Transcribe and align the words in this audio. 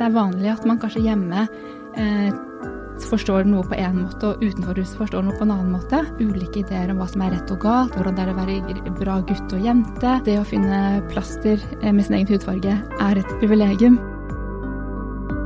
det 0.00 0.06
er 0.08 0.14
vanlig 0.16 0.48
at 0.48 0.62
man 0.64 0.78
kanskje 0.80 1.02
hjemme 1.04 1.42
eh, 2.00 2.30
forstår 3.04 3.44
noe 3.48 3.64
på 3.68 3.76
én 3.76 3.98
måte, 3.98 4.30
og 4.30 4.40
utenfor 4.40 4.78
huset 4.80 4.96
forstår 4.96 5.24
noe 5.26 5.36
på 5.36 5.44
en 5.44 5.52
annen 5.52 5.74
måte. 5.74 6.00
Ulike 6.20 6.62
ideer 6.62 6.92
om 6.92 7.00
hva 7.00 7.08
som 7.10 7.24
er 7.24 7.34
rett 7.34 7.52
og 7.52 7.60
galt, 7.60 7.96
hvordan 7.96 8.16
det 8.16 8.24
er 8.24 8.32
å 8.32 8.38
være 8.38 8.94
bra 8.96 9.18
gutt 9.28 9.56
og 9.56 9.66
jente. 9.66 10.14
Det 10.24 10.38
å 10.40 10.46
finne 10.48 11.02
plaster 11.12 11.60
eh, 11.80 11.92
med 11.92 12.06
sin 12.06 12.16
egen 12.16 12.32
hudfarge 12.32 12.78
er 12.80 13.20
et 13.20 13.34
privilegium. 13.42 14.00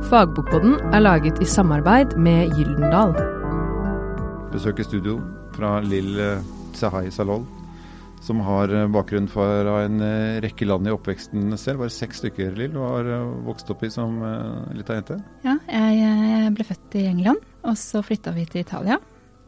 Fagbokboden 0.07 0.77
er 0.93 1.03
laget 1.03 1.41
i 1.43 1.49
samarbeid 1.49 2.15
med 2.15 2.55
Gyldendal. 2.55 3.15
Besøker 4.55 4.87
studio 4.87 5.19
fra 5.55 5.79
Lill 5.83 6.15
Sahai 6.75 7.09
Salol, 7.11 7.43
som 8.21 8.39
har 8.45 8.71
bakgrunn 8.93 9.27
fra 9.29 9.45
en 9.83 10.01
eh, 10.01 10.41
rekke 10.43 10.65
land 10.65 10.87
i 10.87 10.93
oppveksten 10.93 11.57
selv. 11.57 11.83
Bare 11.83 11.93
seks 11.93 12.23
stykker, 12.23 12.55
Lill, 12.57 12.73
du 12.73 12.81
har 12.81 13.05
eh, 13.05 13.25
vokst 13.45 13.69
opp 13.73 13.83
i 13.85 13.91
som 13.93 14.17
uh, 14.23 14.65
lita 14.75 14.97
jente? 14.97 15.19
Ja, 15.45 15.57
jeg 15.69 16.53
ble 16.57 16.67
født 16.67 16.97
i 16.99 17.05
England, 17.09 17.43
og 17.65 17.77
så 17.79 18.01
flytta 18.05 18.33
vi 18.35 18.47
til 18.49 18.63
Italia. 18.65 18.99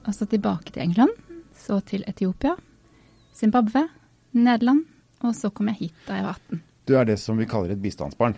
Og 0.07 0.15
så 0.15 0.27
tilbake 0.29 0.71
til 0.71 0.85
England, 0.85 1.13
så 1.57 1.79
til 1.83 2.05
Etiopia, 2.07 2.53
Zimbabwe, 3.35 3.87
Nederland, 4.37 4.85
og 5.25 5.33
så 5.35 5.49
kom 5.49 5.71
jeg 5.73 5.81
hit 5.81 6.05
da 6.07 6.19
jeg 6.19 6.27
var 6.27 6.37
18. 6.37 6.61
Du 6.87 6.95
er 6.95 7.09
det 7.09 7.17
som 7.19 7.39
vi 7.39 7.49
kaller 7.49 7.73
et 7.73 7.81
bistandsbarn? 7.83 8.37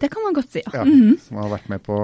Det 0.00 0.08
kan 0.08 0.22
man 0.24 0.36
godt 0.36 0.52
si, 0.52 0.62
ja. 0.64 0.70
ja 0.78 0.84
mm 0.84 1.00
-hmm. 1.00 1.18
Som 1.20 1.36
har 1.36 1.48
vært 1.48 1.68
med, 1.68 1.82
på, 1.82 1.96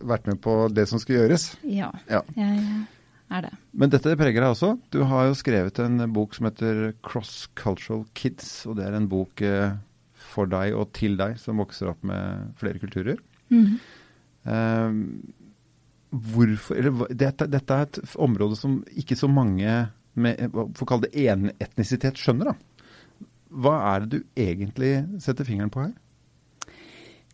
vært 0.00 0.26
med, 0.26 0.40
på, 0.40 0.68
det 0.68 0.86
som 0.88 0.98
skulle 0.98 1.18
gjøres? 1.18 1.58
Ja, 1.62 1.90
ja. 2.08 2.20
jeg 2.36 2.86
er 3.30 3.46
det. 3.46 3.52
Men 3.72 3.92
dette 3.92 4.16
preger 4.18 4.42
deg 4.42 4.50
også. 4.50 4.74
Du 4.90 5.02
har 5.10 5.28
jo 5.28 5.38
skrevet 5.38 5.78
en 5.84 6.02
bok 6.12 6.34
som 6.34 6.48
heter 6.50 6.92
'Cross 7.02 7.48
Cultural 7.54 8.04
Kids'. 8.14 8.66
Og 8.66 8.76
det 8.76 8.86
er 8.86 8.98
en 8.98 9.08
bok 9.08 9.42
eh, 9.42 9.76
for 10.14 10.50
deg 10.50 10.74
og 10.74 10.92
til 10.92 11.16
deg 11.16 11.38
som 11.38 11.62
vokser 11.62 11.92
opp 11.92 12.02
med 12.04 12.52
flere 12.60 12.82
kulturer. 12.82 13.18
Mm 13.50 13.78
eh, 14.44 14.92
hvorfor, 16.10 16.76
eller, 16.76 17.06
dette, 17.14 17.46
dette, 17.50 17.74
er 17.74 17.88
et 17.88 18.16
område 18.18 18.58
som 18.58 18.80
ikke 18.98 19.18
så 19.18 19.30
mange 19.30 19.70
med 20.20 20.50
får 20.76 20.88
kalle 20.88 21.06
det 21.06 21.26
enetnisitet 21.30 22.18
skjønner. 22.18 22.50
da. 22.50 23.26
Hva 23.50 23.76
er 23.92 24.04
det 24.04 24.18
du 24.18 24.24
egentlig 24.38 24.94
setter 25.22 25.46
fingeren 25.46 25.70
på 25.72 25.84
her? 25.84 25.92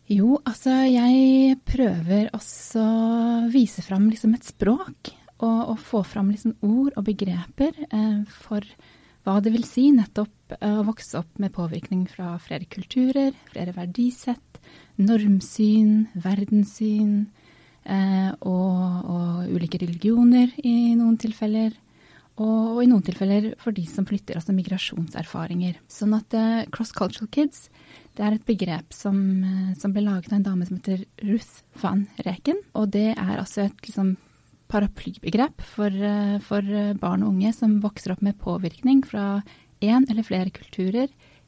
Jo, 0.07 0.37
altså 0.47 0.71
jeg 0.87 1.57
prøver 1.67 2.29
også 2.37 2.79
å 2.79 3.47
vise 3.51 3.83
fram 3.83 4.07
liksom 4.11 4.37
et 4.37 4.45
språk. 4.47 5.11
Og, 5.37 5.59
og 5.73 5.77
få 5.77 6.01
fram 6.01 6.31
liksom 6.33 6.55
ord 6.65 6.95
og 6.97 7.03
begreper 7.05 7.75
eh, 7.91 8.21
for 8.41 8.65
hva 9.27 9.37
det 9.43 9.51
vil 9.53 9.65
si 9.67 9.89
nettopp 9.93 10.55
eh, 10.57 10.79
å 10.79 10.85
vokse 10.87 11.19
opp 11.19 11.41
med 11.41 11.53
påvirkning 11.53 12.07
fra 12.09 12.35
flere 12.41 12.65
kulturer, 12.71 13.35
flere 13.51 13.75
verdisett, 13.75 14.61
normsyn, 14.97 16.07
verdenssyn 16.23 17.27
eh, 17.85 18.31
og, 18.39 19.03
og, 19.03 19.51
ulike 19.51 19.81
religioner 19.83 20.53
i 20.63 20.95
noen 20.97 21.19
tilfeller. 21.21 21.75
Og, 22.37 22.77
og, 22.77 22.81
i 22.83 22.89
noen 22.89 23.05
tilfeller 23.05 23.51
for 23.61 23.73
de 23.73 23.83
som 23.89 24.05
flytter, 24.05 24.37
altså 24.37 24.53
migrasjonserfaringer. 24.53 25.79
Sånn 25.89 26.13
at 26.17 26.33
eh, 26.37 26.65
Cross 26.73 26.93
Cultural 26.97 27.29
Kids 27.33 27.67
det 28.17 28.25
er 28.25 28.35
et 28.37 28.45
begrep 28.47 28.93
som, 28.95 29.17
eh, 29.45 29.73
som, 29.77 29.93
ble 29.93 30.05
laget 30.05 30.31
av 30.31 30.39
en 30.39 30.45
dame 30.45 30.65
som 30.65 30.79
heter 30.79 31.05
Ruth 31.25 31.61
van 31.81 32.07
Reken. 32.25 32.61
Og 32.77 32.89
det 32.93 33.11
er 33.13 33.35
altså 33.37 33.67
et 33.67 33.85
liksom, 33.85 34.15
paraplybegrep 34.71 35.63
for, 35.75 35.91
eh, 35.91 36.37
for, 36.43 36.73
barn 36.99 37.23
og 37.23 37.35
unge 37.35 37.53
som 37.55 37.79
vokser 37.83 38.15
opp 38.15 38.25
med 38.25 38.39
påvirkning 38.41 39.03
fra 39.05 39.41
én 39.81 40.09
eller 40.09 40.25
flere 40.25 40.51
kulturer 40.51 41.07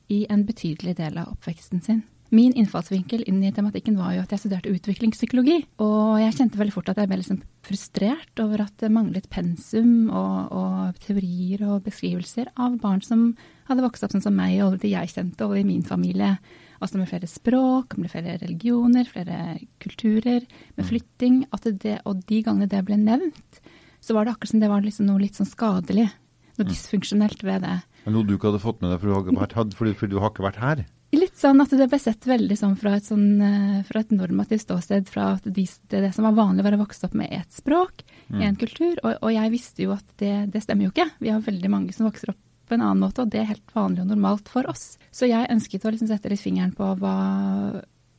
i 0.10 0.26
en 0.30 0.46
betydelig 0.46 0.96
del 0.98 1.18
av 1.18 1.34
oppveksten 1.34 1.82
sin. 1.84 2.04
Min 2.30 2.54
innfallsvinkel 2.54 3.24
inn 3.26 3.42
i 3.42 3.50
tematikken 3.54 3.96
var 3.98 4.14
jo 4.14 4.22
at 4.22 4.34
jeg 4.36 4.44
studerte 4.44 4.70
utviklingspsykologi. 4.70 5.64
Og 5.82 6.20
jeg 6.22 6.36
kjente 6.38 6.60
veldig 6.60 6.76
fort 6.76 6.92
at 6.92 7.00
jeg 7.02 7.10
ble 7.10 7.18
liksom 7.24 7.40
frustrert 7.66 8.42
over 8.44 8.68
at 8.68 8.76
det 8.84 8.92
manglet 8.94 9.26
pensum 9.34 10.12
og, 10.14 10.54
og, 10.54 11.00
teorier 11.02 11.66
og 11.66 11.88
beskrivelser 11.88 12.52
av 12.54 12.78
barn 12.82 13.02
som 13.06 13.32
hadde 13.70 13.86
vokst 13.86 14.06
opp 14.06 14.14
sånn 14.14 14.26
som 14.26 14.38
meg 14.38 14.60
og 14.66 14.78
de 14.84 14.94
jeg 14.94 15.10
kjente, 15.16 15.48
og 15.48 15.58
i 15.58 15.66
min 15.66 15.86
familie. 15.86 16.36
Altså 16.80 17.00
med 17.00 17.10
flere 17.12 17.28
språk, 17.28 17.98
med 18.00 18.12
flere 18.12 18.38
religioner, 18.40 19.08
flere 19.10 19.58
kulturer, 19.84 20.46
med 20.78 20.86
mm. 20.86 20.90
flytting. 20.90 21.42
Det, 21.84 21.98
og 22.08 22.24
de 22.30 22.42
gangene 22.46 22.70
det 22.72 22.84
ble 22.88 22.98
nevnt, 23.00 23.62
så 24.00 24.16
var 24.16 24.26
det 24.26 24.36
akkurat 24.36 24.54
som 24.54 24.64
det 24.64 24.72
var 24.72 24.86
liksom 24.86 25.10
noe 25.10 25.22
litt 25.22 25.40
sånn 25.40 25.50
skadelig. 25.50 26.08
Noe 26.56 26.68
mm. 26.68 26.72
dysfunksjonelt 26.72 27.44
ved 27.48 27.66
det. 27.68 27.76
Noe 28.10 28.26
du 28.26 28.38
ikke 28.38 28.50
hadde 28.52 28.64
fått 28.64 28.80
med 28.84 28.94
deg 28.94 29.04
fordi 29.04 29.28
du, 29.28 29.36
vært, 29.38 29.76
fordi, 29.76 29.94
fordi 30.00 30.16
du 30.16 30.24
har 30.24 30.32
ikke 30.32 30.48
vært 30.48 30.64
her? 30.64 30.88
Litt 31.10 31.40
sånn 31.42 31.58
at 31.64 31.72
det 31.74 31.88
ble 31.90 31.98
sett 31.98 32.28
veldig 32.30 32.56
sånn 32.58 32.76
fra 32.78 32.94
et, 33.00 33.06
sånn, 33.08 33.40
eh, 33.42 33.78
fra 33.88 34.04
et 34.04 34.12
normativt 34.14 34.62
ståsted. 34.62 35.08
Fra 35.10 35.32
at 35.40 35.48
de, 35.48 35.66
det, 35.66 36.04
det, 36.06 36.12
som 36.14 36.28
var 36.28 36.36
vanlig, 36.38 36.66
var 36.68 36.78
å 36.78 36.84
vokse 36.84 37.08
opp 37.08 37.16
med 37.18 37.34
ett 37.34 37.50
språk, 37.56 38.04
mm. 38.30 38.44
en 38.46 38.60
kultur. 38.62 39.00
Og, 39.02 39.16
og, 39.16 39.32
jeg 39.34 39.54
visste 39.56 39.88
jo 39.88 39.96
at 39.96 40.06
det, 40.22 40.36
det, 40.54 40.62
stemmer 40.66 40.86
jo 40.86 40.94
ikke. 40.94 41.10
Vi 41.24 41.34
har 41.34 41.42
veldig 41.46 41.74
mange 41.74 41.96
som 41.96 42.06
vokser 42.06 42.36
opp 42.36 42.44
på 42.70 42.78
en 42.78 42.86
annen 42.86 43.02
måte, 43.04 43.24
og 43.24 43.34
det 43.34 43.42
er 43.42 43.52
helt 43.52 43.76
vanlig 43.76 44.04
og 44.06 44.12
normalt 44.12 44.52
for 44.52 44.70
oss. 44.70 44.94
Så 45.12 45.30
jeg 45.30 45.50
ønsket 45.52 45.86
å 45.86 45.94
liksom 45.94 46.12
sette 46.12 46.32
litt 46.32 46.44
fingeren 46.44 46.76
på 46.78 46.94
hva 47.02 47.16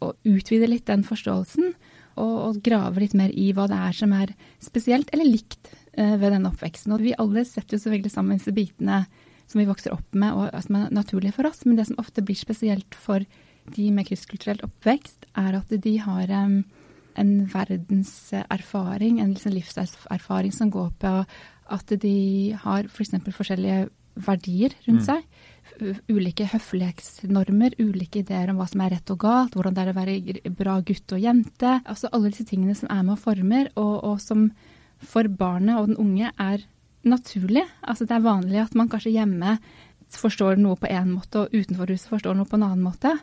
Å 0.00 0.14
utvide 0.24 0.64
litt 0.64 0.86
den 0.88 1.02
forståelsen. 1.04 1.74
Og, 2.16 2.36
og, 2.44 2.60
grave 2.64 3.02
litt 3.02 3.12
mer 3.12 3.28
i 3.36 3.50
hva 3.52 3.66
det 3.68 3.76
er 3.76 3.96
som 3.98 4.14
er 4.16 4.32
spesielt 4.64 5.10
eller 5.12 5.28
likt 5.28 5.68
eh, 5.92 6.16
ved 6.16 6.32
denne 6.32 6.48
oppveksten. 6.48 6.94
Og 6.96 7.04
vi 7.04 7.12
alle 7.20 7.44
setter 7.44 7.76
jo 7.76 7.82
selvfølgelig 7.82 8.12
sammen 8.14 8.40
disse 8.40 8.54
bitene 8.56 9.02
som 9.50 9.60
vi 9.60 9.68
vokser 9.68 9.92
opp 9.92 10.16
med, 10.16 10.32
og 10.32 10.56
som 10.64 10.78
er 10.78 10.94
naturlige 10.94 11.34
for 11.36 11.48
oss. 11.50 11.66
Men 11.66 11.76
det 11.76 11.88
som 11.90 12.00
ofte 12.00 12.24
blir 12.24 12.38
spesielt 12.38 12.96
for 12.96 13.24
de 13.74 13.86
med 13.92 14.08
krysskulturell 14.08 14.62
oppvekst, 14.64 15.28
er 15.38 15.58
at 15.58 15.72
de 15.84 15.94
har 16.00 16.32
um, 16.32 16.62
en 17.20 17.32
verdenserfaring, 17.52 19.20
en 19.20 19.34
liksom 19.34 19.54
livserfaring 19.56 20.54
som 20.54 20.70
går 20.72 20.92
på 21.02 21.14
at 21.70 21.94
de 22.02 22.16
har 22.64 22.88
f.eks. 22.88 23.14
For 23.20 23.42
forskjellige 23.42 23.88
verdier 24.26 24.74
rundt 24.86 25.02
mm. 25.02 25.06
seg. 25.06 26.00
Ulike 26.10 26.46
høflighetsnormer, 26.50 27.76
ulike 27.80 28.20
ideer 28.24 28.50
om 28.52 28.58
hva 28.60 28.66
som 28.68 28.82
er 28.84 28.94
rett 28.96 29.12
og 29.14 29.20
galt, 29.22 29.54
hvordan 29.56 29.76
det 29.76 29.84
er 29.84 29.92
å 29.92 29.96
være 29.96 30.54
bra 30.56 30.78
gutt 30.84 31.14
og 31.16 31.22
jente. 31.22 31.76
Altså 31.84 32.10
alle 32.12 32.32
disse 32.32 32.48
tingene 32.48 32.76
som 32.76 32.90
er 32.92 33.04
med 33.06 33.16
og 33.16 33.22
former, 33.22 33.70
og, 33.80 33.94
og 34.10 34.20
som 34.22 34.50
for 35.00 35.28
barnet 35.32 35.78
og 35.80 35.90
den 35.90 36.00
unge 36.00 36.32
er 36.36 36.66
naturlig. 37.08 37.64
Altså 37.80 38.04
det 38.04 38.18
er 38.18 38.26
vanlig 38.26 38.60
at 38.60 38.74
man 38.76 38.90
kanskje 38.92 39.14
hjemme 39.14 39.56
forstår 40.10 40.58
noe 40.60 40.76
på 40.76 40.90
én 40.90 41.12
måte, 41.14 41.46
og 41.46 41.54
utenfor 41.54 41.92
huset 41.92 42.10
forstår 42.10 42.36
noe 42.36 42.48
på 42.48 42.58
en 42.58 42.66
annen 42.66 42.84
måte. 42.84 43.14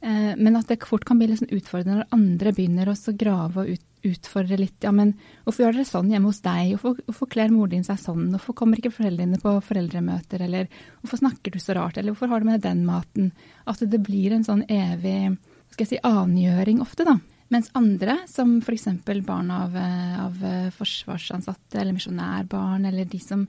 Eh, 0.00 0.32
men 0.36 0.56
at 0.56 0.70
det 0.70 0.80
fort 0.88 1.04
kan 1.04 1.18
bli 1.20 1.28
liksom 1.28 1.50
utfordrende 1.52 2.00
når 2.00 2.12
andre 2.16 2.52
begynner 2.56 2.88
å 2.88 2.96
grave 3.20 3.64
og 3.64 3.86
utfordre 4.10 4.56
litt. 4.56 4.78
Ja, 4.80 4.92
men 4.96 5.12
hvorfor 5.44 5.66
gjør 5.66 5.76
dere 5.76 5.88
sånn 5.88 6.12
hjemme 6.12 6.30
hos 6.30 6.40
deg? 6.44 6.72
Hvorfor, 6.72 7.02
hvorfor 7.08 7.30
kler 7.34 7.52
moren 7.52 7.74
din 7.74 7.84
seg 7.84 8.00
sånn? 8.00 8.30
Hvorfor 8.32 8.56
kommer 8.56 8.80
ikke 8.80 8.94
foreldrene 8.94 9.36
dine 9.36 9.42
på 9.42 9.52
foreldremøter? 9.66 10.46
Eller 10.46 10.70
hvorfor 11.02 11.20
snakker 11.20 11.52
du 11.52 11.60
så 11.60 11.76
rart? 11.76 12.00
Eller 12.00 12.14
hvorfor 12.14 12.32
har 12.32 12.40
du 12.40 12.48
med 12.48 12.64
den 12.64 12.86
maten? 12.88 13.32
At 13.68 13.84
det 13.84 14.00
blir 14.06 14.32
en 14.36 14.46
sånn 14.46 14.64
evig 14.68 15.36
skal 15.70 15.84
jeg 15.84 15.92
si, 15.92 16.00
angjøring 16.02 16.80
ofte, 16.82 17.04
da. 17.06 17.14
Mens 17.50 17.68
andre, 17.78 18.16
som 18.30 18.56
f.eks. 18.62 18.88
barn 19.26 19.50
av, 19.54 19.76
eh, 19.78 20.16
av, 20.22 20.42
forsvarsansatte 20.74 21.78
eller 21.78 21.94
misjonærbarn, 21.94 22.86
eller 22.88 23.06
de 23.10 23.20
som 23.22 23.44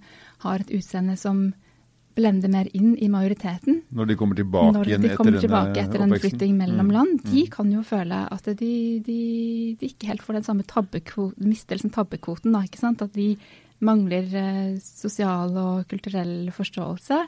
har 0.46 0.62
et 0.62 0.74
utseende 0.78 1.18
som 1.18 1.48
blender 2.16 2.52
mer 2.52 2.68
inn 2.78 2.94
i 2.98 3.08
majoriteten 3.12 3.82
Når 3.90 4.12
de 4.12 4.18
kommer 4.20 4.40
tilbake, 4.40 4.98
de 4.98 5.14
kommer 5.16 5.40
tilbake 5.40 5.84
etter 5.84 6.04
en 6.06 6.14
flytting 6.16 6.58
mellom 6.58 6.90
mm. 6.90 6.94
land, 6.96 7.24
de 7.24 7.46
mm. 7.46 7.52
kan 7.54 7.72
jo 7.72 7.84
føle 7.88 8.22
at 8.36 8.52
de, 8.60 8.74
de, 9.06 9.22
de 9.80 9.90
ikke 9.94 10.12
helt 10.12 10.26
får 10.26 10.40
den 10.40 10.48
samme 10.50 10.68
tabbekvoten, 10.68 11.48
mister 11.48 11.78
liksom 11.78 11.94
tabbekvoten. 11.96 12.54
Da, 12.56 12.64
ikke 12.68 12.82
sant? 12.82 13.04
At 13.06 13.16
de 13.16 13.34
mangler 13.82 14.28
eh, 14.38 14.78
sosial 14.84 15.58
og 15.58 15.90
kulturell 15.90 16.52
forståelse. 16.56 17.24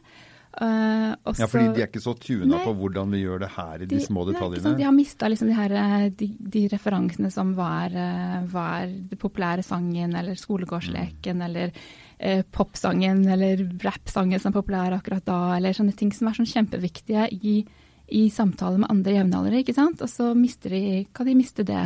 Uh, 0.54 1.16
også, 1.26 1.42
ja, 1.42 1.48
fordi 1.50 1.70
de 1.74 1.82
er 1.82 1.88
ikke 1.88 2.02
så 2.04 2.12
tuna 2.14 2.60
på 2.62 2.76
hvordan 2.78 3.10
vi 3.16 3.24
gjør 3.24 3.40
det 3.42 3.48
her 3.56 3.82
i 3.82 3.88
de, 3.88 3.98
de 3.98 4.06
små 4.06 4.22
detaljene? 4.28 4.62
Nei, 4.68 4.78
de 4.78 4.86
har 4.86 4.94
mista 4.94 5.30
liksom 5.32 5.50
de, 5.50 5.56
eh, 5.80 6.04
de, 6.14 6.28
de, 6.38 6.62
referansene 6.70 7.32
som 7.34 7.56
var, 7.58 7.90
eh, 7.90 8.36
var 8.52 8.86
den 8.86 9.18
populære 9.18 9.66
sangen, 9.66 10.14
eller 10.20 10.38
skolegårdsleken, 10.38 11.42
mm. 11.42 11.46
eller 11.48 11.74
uh, 12.26 12.44
popsangen, 12.56 13.26
eller 13.30 13.66
rappsangen 13.84 14.42
som 14.42 14.52
er 14.52 14.58
populær 14.58 14.98
akkurat 14.98 15.26
da, 15.28 15.40
eller 15.58 15.76
sånne 15.76 15.96
ting 16.00 16.14
som 16.16 16.30
er 16.30 16.40
sånn 16.40 16.50
kjempeviktige 16.50 17.28
i, 17.36 17.58
i 18.14 18.24
samtaler 18.34 18.82
med 18.82 18.92
andre 18.94 19.18
jevnaldrende, 19.20 19.64
ikke 19.64 19.78
sant. 19.78 20.02
Og 20.04 20.12
så 20.12 20.32
de, 20.34 21.04
kan 21.14 21.30
de 21.30 21.38
miste 21.38 21.68
det. 21.68 21.86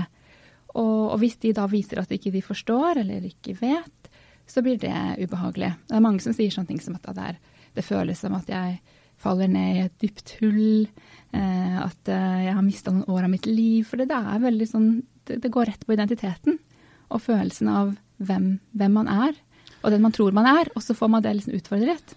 Og, 0.75 1.13
og 1.13 1.17
hvis 1.21 1.39
de 1.43 1.55
da 1.57 1.67
viser 1.71 2.01
at 2.01 2.13
ikke 2.13 2.33
de 2.33 2.45
forstår, 2.45 3.01
eller 3.03 3.25
ikke 3.27 3.57
vet, 3.59 4.11
så 4.47 4.63
blir 4.63 4.79
det 4.79 4.95
ubehagelig. 5.19 5.73
Det 5.89 5.97
er 5.97 6.03
mange 6.03 6.23
som 6.23 6.35
sier 6.35 6.53
sånne 6.53 6.71
ting 6.71 6.81
som 6.83 6.95
at 6.95 7.09
det 7.11 7.31
er 7.33 7.39
det 7.77 7.85
føles 7.85 8.17
som 8.17 8.33
at 8.37 8.47
jeg 8.49 8.79
faller 9.21 9.49
ned 9.51 9.75
i 9.75 9.83
et 9.85 9.97
dypt 10.01 10.35
hull. 10.41 10.87
Eh, 11.35 11.77
at 11.81 12.09
eh, 12.11 12.39
jeg 12.47 12.55
har 12.55 12.65
mista 12.65 12.93
noen 12.93 13.09
år 13.13 13.27
av 13.27 13.33
mitt 13.33 13.45
liv. 13.49 13.85
For 13.87 13.99
det, 14.01 14.09
er 14.13 14.43
veldig 14.43 14.69
sånn 14.69 14.89
det, 15.27 15.41
det, 15.43 15.51
går 15.53 15.69
rett 15.71 15.85
på 15.85 15.97
identiteten. 15.97 16.57
Og 17.13 17.23
følelsen 17.23 17.69
av 17.71 17.93
hvem, 18.17 18.57
hvem, 18.77 18.97
man 18.97 19.11
er, 19.11 19.37
og 19.83 19.91
den 19.93 20.03
man 20.03 20.15
tror 20.15 20.35
man 20.35 20.49
er. 20.49 20.71
Og 20.75 20.83
så 20.85 20.95
får 20.97 21.11
man 21.11 21.25
det 21.25 21.35
liksom 21.37 21.57
utfordret. 21.57 22.15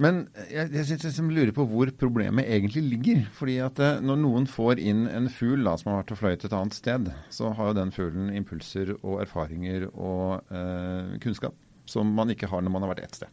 Men 0.00 0.22
jeg, 0.48 0.70
jeg 0.72 0.86
synes 0.88 1.02
jeg 1.04 1.10
liksom 1.10 1.30
lurer 1.34 1.52
på 1.52 1.66
hvor 1.68 1.90
problemet 2.00 2.48
egentlig 2.48 2.82
ligger. 2.86 3.24
Fordi 3.36 3.58
at 3.64 3.80
eh, 3.82 4.00
når 4.04 4.20
noen 4.22 4.48
får 4.48 4.80
inn 4.80 5.04
en 5.10 5.28
fugl 5.32 5.66
da, 5.66 5.76
som 5.78 5.92
har 5.92 6.00
vært 6.00 6.14
og 6.14 6.20
fløyet 6.22 6.46
et 6.48 6.56
annet 6.56 6.78
sted, 6.78 7.12
så 7.34 7.52
har 7.58 7.70
jo 7.70 7.78
den 7.82 7.92
fuglen 7.94 8.32
impulser 8.36 8.94
og 9.02 9.20
erfaringer 9.24 9.90
og 9.92 10.54
eh, 10.54 11.18
kunnskap 11.22 11.56
som 11.88 12.12
man 12.16 12.30
ikke 12.32 12.48
har 12.48 12.62
når 12.62 12.72
man 12.72 12.86
har 12.86 12.94
vært 12.94 13.06
ett 13.08 13.20
sted. 13.20 13.32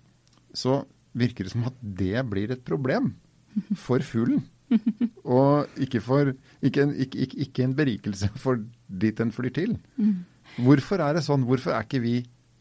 Så 0.57 0.81
virker 1.17 1.45
det 1.45 1.53
som 1.53 1.67
at 1.69 1.77
det 1.81 2.23
blir 2.29 2.51
et 2.53 2.65
problem 2.65 3.13
for 3.77 4.03
fuglen. 4.05 4.43
Og 5.25 5.79
ikke, 5.81 5.97
for, 6.05 6.29
ikke, 6.61 6.83
en, 6.83 6.91
ikke, 6.93 7.23
ikke, 7.25 7.37
ikke 7.45 7.63
en 7.65 7.71
berikelse 7.77 8.27
for 8.37 8.61
dit 9.01 9.17
den 9.17 9.31
flyr 9.33 9.53
til. 9.55 9.71
Hvorfor 10.61 11.01
er 11.01 11.17
det 11.17 11.23
sånn? 11.25 11.47
Hvorfor 11.47 11.73
er 11.73 11.87
ikke 11.87 12.03
vi 12.03 12.13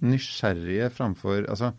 nysgjerrige 0.05 0.91
framfor 0.95 1.47
Altså, 1.49 1.73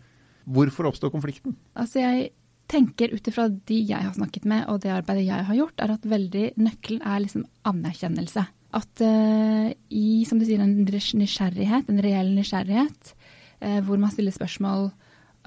hvorfor 0.44 0.90
oppstår 0.90 1.12
konflikten? 1.12 1.56
Altså 1.78 2.02
jeg 2.02 2.30
tenker 2.70 3.14
ut 3.14 3.26
ifra 3.26 3.48
de 3.50 3.80
jeg 3.82 4.06
har 4.06 4.14
snakket 4.14 4.46
med 4.48 4.66
og 4.70 4.80
det 4.84 4.92
arbeidet 4.94 5.26
jeg 5.26 5.46
har 5.48 5.58
gjort, 5.58 5.82
er 5.82 5.94
at 5.96 6.08
veldig 6.08 6.46
nøkkelen 6.60 7.02
er 7.02 7.22
liksom 7.24 7.46
anerkjennelse. 7.66 8.46
At 8.78 9.02
uh, 9.02 9.68
i, 9.90 10.22
som 10.28 10.38
du 10.38 10.46
sier, 10.46 10.62
en 10.62 10.84
nysgjerrighet, 10.86 11.88
en 11.90 12.02
reell 12.04 12.30
nysgjerrighet, 12.36 13.14
uh, 13.64 13.80
hvor 13.86 13.98
man 13.98 14.12
stiller 14.14 14.34
spørsmål 14.34 14.92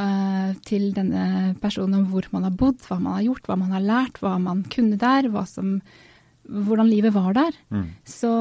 uh, 0.02 0.50
til 0.68 0.90
denne 0.98 1.54
personen 1.64 2.02
om 2.02 2.10
hvor 2.12 2.28
man 2.36 2.50
har 2.50 2.58
bodd, 2.60 2.84
hva 2.90 3.00
man 3.00 3.22
har 3.22 3.30
gjort, 3.30 3.48
hva 3.48 3.60
man 3.62 3.72
har 3.78 3.86
lært, 3.86 4.20
hva 4.20 4.36
man 4.44 4.66
kunne 4.74 5.00
der, 5.00 5.30
som, 5.48 5.78
hvordan 6.44 6.92
livet 6.92 7.16
var 7.16 7.31
der. 7.40 7.56
Mm. 7.72 7.88
Så, 8.04 8.34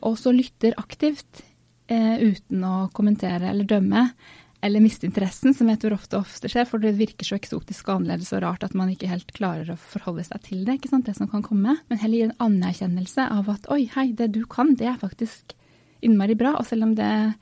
og 0.00 0.16
så 0.16 0.32
lytter 0.32 0.78
aktivt 0.80 1.44
uten 1.88 2.64
å 2.68 2.74
kommentere 2.92 3.48
eller 3.48 3.64
dømme 3.68 4.02
eller 4.60 4.82
miste 4.82 5.06
interessen, 5.06 5.54
som 5.54 5.68
jeg 5.70 5.78
tror 5.82 5.94
ofte 5.94 6.18
ofte 6.18 6.50
skjer, 6.50 6.66
for 6.66 6.82
det 6.82 6.96
virker 6.98 7.26
så 7.26 7.36
eksotisk 7.38 7.88
og 7.88 8.00
annerledes 8.00 8.32
og 8.34 8.42
rart 8.42 8.64
at 8.66 8.74
man 8.78 8.90
ikke 8.90 9.10
helt 9.10 9.30
klarer 9.36 9.70
å 9.70 9.78
forholde 9.78 10.24
seg 10.26 10.42
til 10.48 10.64
det, 10.66 10.78
ikke 10.78 10.90
sant, 10.90 11.06
det 11.06 11.14
som 11.14 11.30
kan 11.30 11.44
komme. 11.46 11.76
Men 11.86 12.00
heller 12.02 12.18
gi 12.18 12.24
en 12.26 12.40
anerkjennelse 12.42 13.28
av 13.38 13.52
at 13.52 13.68
oi, 13.70 13.84
hei, 13.94 14.08
det 14.18 14.32
du 14.34 14.42
kan, 14.50 14.74
det 14.78 14.90
er 14.90 14.98
faktisk 14.98 15.54
innmari 16.02 16.34
bra. 16.38 16.56
Og 16.58 16.66
selv 16.66 16.88
om 16.88 16.96
det 16.98 17.06
eh, 17.06 17.36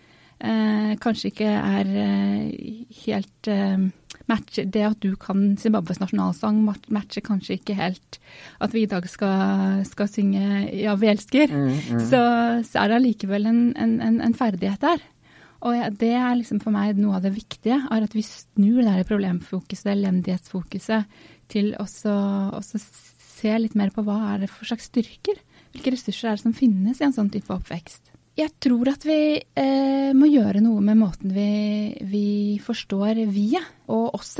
kanskje 1.00 1.31
ikke 1.31 1.49
er 1.49 1.88
eh, 2.03 2.85
helt 3.06 3.49
eh, 3.49 3.87
matcher 4.29 4.67
Det 4.69 4.83
at 4.85 5.00
du 5.00 5.15
kan 5.21 5.56
Zimbabwes 5.56 6.00
nasjonalsang, 6.03 6.59
matcher 6.93 7.25
kanskje 7.25 7.56
ikke 7.56 7.77
helt 7.79 8.19
at 8.61 8.75
vi 8.75 8.85
i 8.85 8.91
dag 8.91 9.06
skal, 9.09 9.85
skal 9.88 10.11
synge 10.11 10.44
Ja, 10.77 10.97
vi 11.00 11.09
elsker. 11.12 11.53
Mm, 11.53 11.69
mm. 11.73 12.00
Så, 12.11 12.21
så, 12.69 12.83
er 12.83 12.91
det 12.91 12.99
allikevel 13.00 13.49
en, 13.49 13.61
en, 13.77 14.21
en 14.21 14.37
ferdighet 14.37 14.83
der. 14.83 15.05
Og 15.67 15.97
det 15.99 16.12
er 16.12 16.37
liksom 16.37 16.61
for 16.61 16.75
meg 16.75 16.99
noe 17.00 17.17
av 17.17 17.25
det 17.25 17.32
viktige, 17.35 17.79
er 17.91 18.05
at 18.05 18.15
vi 18.15 18.25
snur 18.27 18.82
det 18.82 18.93
der 18.93 19.09
problemfokuset, 19.09 19.89
elendighetsfokuset, 19.94 21.09
til 21.49 21.73
å 21.81 21.87
se 21.89 23.56
litt 23.62 23.77
mer 23.79 23.93
på 23.94 24.05
hva 24.05 24.19
er 24.35 24.44
det 24.44 24.50
for 24.53 24.69
slags 24.69 24.91
styrker. 24.91 25.41
Hvilke 25.73 25.94
ressurser 25.94 26.31
er 26.31 26.39
det 26.39 26.44
som 26.44 26.56
finnes 26.56 27.00
i 27.00 27.09
en 27.09 27.17
sånn 27.17 27.32
type 27.32 27.53
oppvekst. 27.55 28.16
Jeg 28.37 28.53
tror 28.61 28.91
at 28.91 29.05
vi 29.09 29.38
eh, 29.41 30.11
må 30.12 30.29
gjøre 30.29 30.61
noe 30.61 30.83
med 30.85 30.99
måten 31.00 31.33
vi, 31.33 31.97
vi 32.05 32.27
forstår 32.61 33.23
vi 33.33 33.49
og 33.88 34.19
oss. 34.19 34.35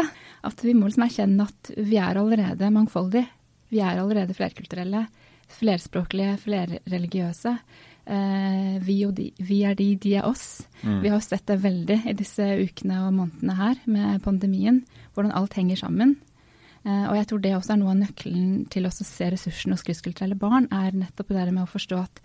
At 0.45 0.61
vi 0.65 0.75
må 0.77 0.91
liksom 0.91 1.07
erkjenne 1.07 1.47
at 1.49 1.71
vi 1.79 1.97
er 1.97 2.21
allerede 2.21 2.69
mangfoldige. 2.75 3.31
Vi 3.73 3.81
er 3.81 3.99
allerede 3.99 4.37
flerkulturelle, 4.37 5.07
flerspråklige, 5.57 6.37
flerreligiøse. 6.45 7.57
Eh, 8.07 8.77
vi, 8.85 9.01
de, 9.17 9.31
vi, 9.43 9.63
er 9.65 9.75
de, 9.79 9.89
de 9.99 10.13
er 10.21 10.29
oss. 10.29 10.67
Mm. 10.83 11.01
Vi 11.03 11.11
har 11.17 11.25
sett 11.25 11.49
det 11.49 11.57
veldig 11.65 12.03
i 12.13 12.15
disse 12.21 12.45
ukene 12.69 13.01
og 13.09 13.15
månedene 13.17 13.57
her 13.59 13.81
med 13.91 14.23
pandemien, 14.23 14.85
hvordan 15.17 15.35
alt 15.41 15.57
henger 15.57 15.81
sammen. 15.81 16.19
Eh, 16.85 17.07
og 17.09 17.17
jeg 17.17 17.31
tror 17.31 17.41
det 17.43 17.55
også 17.57 17.75
er 17.75 17.81
noe 17.81 17.97
av 17.97 18.03
nøkkelen 18.05 18.67
til 18.71 18.87
å 18.87 18.93
se 18.93 19.33
ressursene 19.33 19.75
hos 19.75 19.87
krysskulturelle 19.89 20.37
barn, 20.39 20.69
er 20.69 20.95
nettopp 20.95 21.33
det 21.33 21.49
med 21.49 21.65
å 21.65 21.73
forstå 21.73 22.05
at 22.05 22.23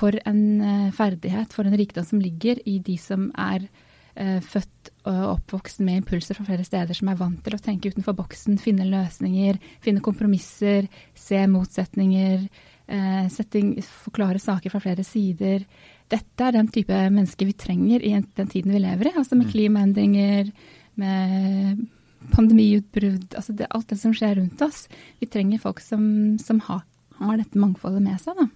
for 0.00 0.16
en 0.28 0.42
eh, 0.64 0.88
ferdighet, 0.96 1.52
for 1.54 1.68
en 1.68 1.76
rikdom 1.76 2.06
som 2.06 2.22
ligger 2.22 2.60
i 2.68 2.78
de 2.84 2.96
som 3.00 3.28
er 3.38 3.66
eh, 4.14 4.40
født 4.40 4.92
og 5.10 5.20
oppvokst 5.34 5.82
med 5.84 6.02
impulser 6.02 6.36
fra 6.36 6.46
flere 6.48 6.64
steder, 6.66 6.96
som 6.96 7.10
er 7.12 7.20
vant 7.20 7.40
til 7.44 7.56
å 7.56 7.62
tenke 7.62 7.92
utenfor 7.92 8.16
boksen, 8.18 8.58
finne 8.60 8.88
løsninger, 8.88 9.60
finne 9.84 10.04
kompromisser, 10.04 10.88
se 11.16 11.40
motsetninger, 11.50 12.44
eh, 12.90 13.24
setting, 13.32 13.76
forklare 14.04 14.42
saker 14.42 14.72
fra 14.72 14.82
flere 14.82 15.06
sider. 15.06 15.64
Dette 16.10 16.46
er 16.46 16.56
den 16.56 16.68
type 16.72 16.96
mennesker 17.06 17.48
vi 17.48 17.56
trenger 17.56 18.04
i 18.04 18.16
den 18.18 18.50
tiden 18.50 18.74
vi 18.74 18.82
lever 18.82 19.10
i. 19.10 19.16
Altså 19.16 19.38
med 19.38 19.48
mm. 19.48 19.52
klimaendringer, 19.54 20.52
med 21.00 21.86
pandemiutbrudd, 22.34 23.34
altså 23.34 23.54
det, 23.56 23.68
alt 23.72 23.88
det 23.88 23.98
som 24.00 24.14
skjer 24.16 24.36
rundt 24.40 24.62
oss. 24.64 24.84
Vi 25.22 25.28
trenger 25.30 25.62
folk 25.62 25.80
som, 25.80 26.02
som 26.42 26.60
har, 26.66 26.82
har, 27.20 27.36
dette 27.40 27.60
mangfoldet 27.60 28.02
med 28.04 28.20
seg. 28.20 28.36
da. 28.36 28.50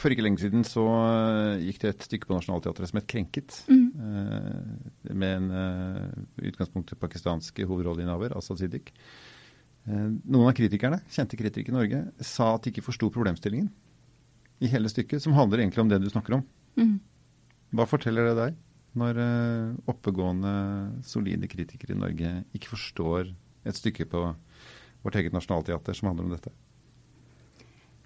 For 0.00 0.12
ikke 0.12 0.24
lenge 0.24 0.40
siden 0.40 0.62
så 0.64 0.82
eh, 0.88 1.66
gikk 1.66 1.82
det 1.82 1.90
et 1.92 2.06
stykke 2.06 2.28
på 2.30 2.36
Nationaltheatret 2.38 2.88
som 2.88 3.00
het 3.00 3.08
'Krenket'. 3.10 3.58
Mm. 3.68 3.88
Eh, 4.00 5.12
med 5.12 5.36
en 5.36 5.50
uh, 5.52 6.46
utgangspunkt 6.48 6.94
pakistansk 6.96 7.60
hovedrolleinnehaver, 7.60 8.32
Asad 8.38 8.62
Siddiq. 8.62 8.94
Eh, 9.88 10.08
noen 10.28 10.48
av 10.48 10.56
kritikerne, 10.56 11.00
kjente 11.12 11.38
kritikere 11.40 11.72
i 11.72 11.78
Norge, 11.78 12.00
sa 12.24 12.54
at 12.54 12.64
de 12.64 12.72
ikke 12.72 12.84
forsto 12.84 13.10
problemstillingen 13.12 13.70
i 14.60 14.68
hele 14.68 14.90
stykket, 14.92 15.22
som 15.24 15.36
handler 15.36 15.62
egentlig 15.62 15.84
om 15.84 15.92
det 15.92 16.00
du 16.02 16.08
snakker 16.12 16.36
om. 16.36 16.44
Mm. 16.76 16.98
Hva 17.76 17.86
forteller 17.88 18.30
det 18.30 18.36
deg 18.40 18.58
når 19.00 19.20
eh, 19.22 19.76
oppegående, 19.90 20.54
solide 21.06 21.48
kritikere 21.48 21.94
i 21.94 22.00
Norge 22.00 22.32
ikke 22.56 22.72
forstår 22.72 23.30
et 23.68 23.76
stykke 23.76 24.08
på 24.10 24.24
vårt 25.04 25.16
eget 25.16 25.36
nasjonalteater 25.36 25.96
som 25.96 26.10
handler 26.10 26.28
om 26.28 26.34
dette? 26.34 26.52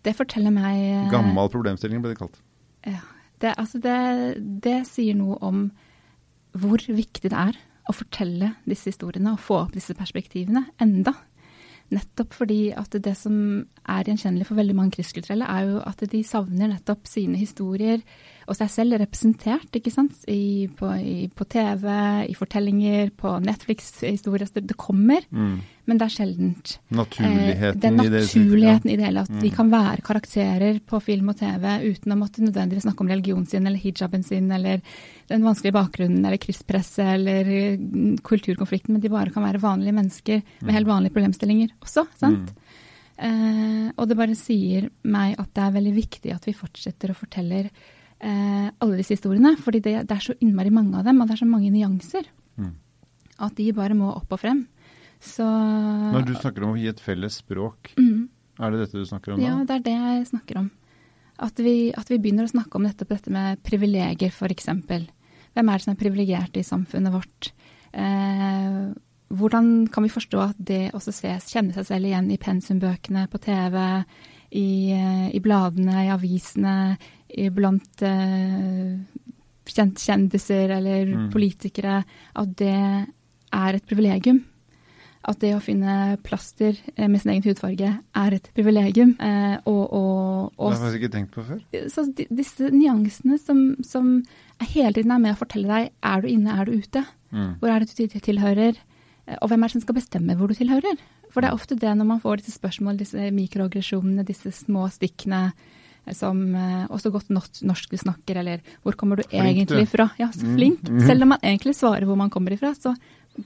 Det 0.05 0.15
forteller 0.17 0.53
meg 0.53 0.81
Gammel 1.09 1.13
Gammal 1.15 1.51
problemstilling 1.53 2.03
ble 2.05 2.13
det 2.13 2.21
kalt. 2.21 2.41
Ja, 2.85 3.01
det, 3.41 3.55
altså 3.57 3.81
det, 3.83 3.99
det 4.65 4.83
sier 4.89 5.17
noe 5.17 5.39
om 5.45 5.69
hvor 6.55 6.83
viktig 6.87 7.33
det 7.33 7.39
er 7.39 7.57
å 7.89 7.95
fortelle 7.97 8.55
disse 8.69 8.93
historiene 8.93 9.35
og 9.35 9.43
få 9.43 9.65
opp 9.65 9.73
disse 9.75 9.97
perspektivene 9.97 10.67
enda. 10.81 11.15
Nettopp 11.93 12.33
fordi 12.33 12.71
at 12.73 12.95
det 13.05 13.13
som 13.19 13.35
er 13.91 14.09
gjenkjennelig 14.09 14.47
for 14.49 14.59
veldig 14.59 14.77
mange 14.79 14.97
kristkulturelle, 14.97 15.49
er 15.49 15.69
jo 15.69 15.83
at 15.85 16.01
de 16.11 16.23
savner 16.25 16.71
nettopp 16.73 17.09
sine 17.09 17.37
historier 17.41 18.01
og 18.45 18.57
seg 18.59 18.71
selv 18.73 18.99
representert, 19.01 19.71
ikke 19.79 19.93
sant. 19.93 20.25
I, 20.31 20.67
på, 20.77 20.91
i, 21.01 21.29
på, 21.33 21.47
TV, 21.51 21.87
i 22.29 22.35
fortellinger, 22.37 23.13
på 23.17 23.37
Netflix-historier. 23.45 24.51
Det 24.55 24.77
kommer, 24.81 25.25
mm. 25.31 25.55
men 25.89 26.01
det 26.01 26.07
er 26.07 26.15
sjeldent. 26.15 26.75
Naturligheten, 26.95 27.71
eh, 27.71 27.81
den 27.81 27.99
naturligheten 28.01 28.93
i 28.93 28.99
det 29.01 29.09
hele. 29.09 29.25
At 29.25 29.33
mm. 29.33 29.41
de 29.43 29.53
kan 29.55 29.73
være 29.73 30.05
karakterer 30.07 30.81
på 30.85 31.01
film 31.05 31.33
og 31.33 31.39
TV 31.41 31.67
uten 31.89 32.15
å 32.15 32.21
måtte 32.21 32.45
nødvendigvis 32.45 32.87
snakke 32.89 33.07
om 33.07 33.13
religionen 33.15 33.49
sin 33.51 33.67
eller 33.67 33.81
hijaben 33.81 34.27
sin 34.27 34.53
eller 34.53 34.85
den 35.33 35.47
vanskelige 35.47 35.79
bakgrunnen 35.79 36.25
eller 36.25 36.41
krysspresset 36.43 37.07
eller 37.17 37.53
mm, 37.81 38.19
kulturkonflikten, 38.27 38.93
men 38.97 39.05
de 39.05 39.13
bare 39.13 39.33
kan 39.33 39.47
være 39.47 39.63
vanlige 39.63 39.97
mennesker 39.97 40.45
med 40.61 40.77
helt 40.77 40.91
vanlige 40.91 41.17
problemstillinger 41.17 41.73
også. 41.81 42.09
sant? 42.21 42.53
Mm. 42.53 42.83
Eh, 43.15 43.91
og 43.95 44.09
det 44.11 44.17
bare 44.19 44.35
sier 44.35 44.89
meg 45.07 45.37
at 45.39 45.53
det 45.55 45.63
er 45.63 45.75
veldig 45.77 45.93
viktig 45.95 46.33
at 46.35 46.49
vi 46.49 46.57
fortsetter 46.57 47.13
å 47.13 47.19
fortelle 47.19 47.69
eh, 48.21 48.69
alle 48.69 49.01
disse 49.01 49.17
historiene. 49.17 49.57
fordi 49.61 49.81
det, 49.81 49.97
det, 50.09 50.17
er 50.17 50.25
så 50.25 50.37
innmari 50.41 50.71
mange 50.75 50.99
av 50.99 51.05
dem, 51.09 51.21
og 51.21 51.29
det 51.29 51.37
er 51.37 51.43
så 51.43 51.51
mange 51.51 51.73
nyanser. 51.75 52.29
Mm. 52.57 52.75
At 53.43 53.57
de 53.59 53.73
bare 53.75 53.97
må 53.99 54.13
opp 54.15 54.33
og 54.33 54.41
frem. 54.41 54.65
Så 55.25 55.45
Når 55.45 56.27
du 56.29 56.35
snakker 56.37 56.67
om 56.67 56.75
å 56.75 56.79
gi 56.79 56.91
et 56.91 57.01
felles 57.01 57.41
språk, 57.41 57.95
mm. 57.97 58.29
er 58.61 58.75
det 58.75 58.83
dette 58.85 59.01
du 59.01 59.09
snakker 59.09 59.35
om 59.35 59.41
da? 59.41 59.47
Ja, 59.47 59.57
det 59.65 59.79
er 59.79 59.87
det 59.87 59.95
jeg 59.97 60.27
snakker 60.35 60.61
om. 60.61 60.71
At 61.45 61.59
vi, 61.59 61.91
at 61.97 62.11
vi 62.13 62.21
begynner 62.23 62.47
å 62.47 62.53
snakke 62.53 62.79
om 62.79 62.85
dette, 62.87 63.07
dette 63.09 63.33
med 63.33 63.63
privilegier, 63.67 64.31
f.eks. 64.31 64.69
Hvem 64.71 65.71
er 65.71 65.81
det 65.81 65.87
som 65.87 65.95
er 65.95 65.99
privilegerte 65.99 66.61
i 66.61 66.67
samfunnet 66.67 67.15
vårt? 67.15 67.51
Eh, 67.95 68.85
hvordan 69.35 69.89
kan 69.91 70.05
vi 70.05 70.13
forstå 70.13 70.41
at 70.45 70.59
det 70.59 70.93
også 70.95 71.15
ses, 71.15 71.49
kjenne 71.51 71.75
seg 71.75 71.89
selv 71.89 72.11
igjen 72.11 72.31
i 72.31 72.39
pensumbøkene 72.39 73.27
på 73.33 73.41
TV, 73.43 73.79
i, 74.55 74.93
eh, 74.95 75.29
i 75.35 75.41
bladene, 75.43 76.05
i 76.05 76.13
avisene, 76.15 76.97
blant 77.55 78.05
uh, 78.07 78.95
kjendiser 79.65 80.73
eller 80.77 81.07
mm. 81.07 81.31
politikere, 81.33 82.03
at 82.35 82.57
det 82.59 82.75
er 83.55 83.79
et 83.79 83.87
privilegium. 83.89 84.45
At 85.25 85.41
det 85.41 85.55
å 85.57 85.63
finne 85.63 86.19
plaster 86.21 86.77
eh, 86.97 87.09
med 87.09 87.23
sin 87.23 87.31
egen 87.33 87.47
hudfarge 87.47 87.95
er 87.97 88.35
et 88.37 88.51
privilegium. 88.57 89.15
Eh, 89.17 89.55
og, 89.65 89.85
og, 89.89 90.51
og, 90.59 90.59
det 90.59 90.67
har 90.67 90.75
jeg 90.75 90.83
faktisk 90.83 90.99
ikke 91.01 91.15
tenkt 91.15 91.33
på 91.33 91.45
før. 91.47 91.63
Så 91.89 92.05
disse 92.29 92.69
nyansene 92.75 93.39
som, 93.41 93.63
som 93.81 94.19
hele 94.75 94.93
tiden 94.93 95.15
er 95.15 95.23
med 95.23 95.33
å 95.33 95.41
fortelle 95.41 95.71
deg 95.71 95.95
er 96.05 96.25
du 96.25 96.29
inne, 96.29 96.59
er 96.59 96.69
du 96.69 96.77
ute? 96.77 97.07
Mm. 97.33 97.55
Hvor 97.63 97.73
er 97.73 97.81
det 97.87 97.97
du 97.97 98.19
tilhører? 98.21 98.83
Og 99.41 99.49
hvem 99.49 99.65
er 99.65 99.73
det 99.73 99.79
som 99.79 99.87
skal 99.87 99.97
bestemme 99.97 100.37
hvor 100.37 100.53
du 100.53 100.59
tilhører? 100.59 101.01
For 101.33 101.41
det 101.41 101.49
er 101.49 101.57
mm. 101.57 101.63
ofte 101.63 101.81
det 101.81 101.95
når 101.97 102.11
man 102.13 102.21
får 102.21 102.43
disse 102.43 102.59
spørsmålene, 102.59 103.01
disse 103.01 103.31
mikroaggresjonene, 103.33 104.27
disse 104.29 104.53
små 104.53 104.91
stikkene 104.93 105.47
som 106.13 106.41
uh, 106.53 106.85
også 106.93 107.13
godt 107.15 107.31
norsk 107.33 107.91
du 107.91 107.97
snakker, 107.97 108.41
eller 108.43 108.61
hvor 108.85 108.97
kommer 109.01 109.21
du 109.21 109.25
flink, 109.25 109.65
egentlig 109.65 109.87
fra? 109.89 110.11
Ja, 110.21 110.29
så 110.35 110.45
flink. 110.45 110.85
Mm. 110.85 110.99
Mm. 110.99 111.05
Selv 111.09 111.27
om 111.27 111.33
man 111.33 111.45
egentlig 111.45 111.77
svarer 111.79 112.05
hvor 112.09 112.19
man 112.21 112.33
kommer 112.33 112.53
ifra, 112.53 112.75
så 112.77 112.93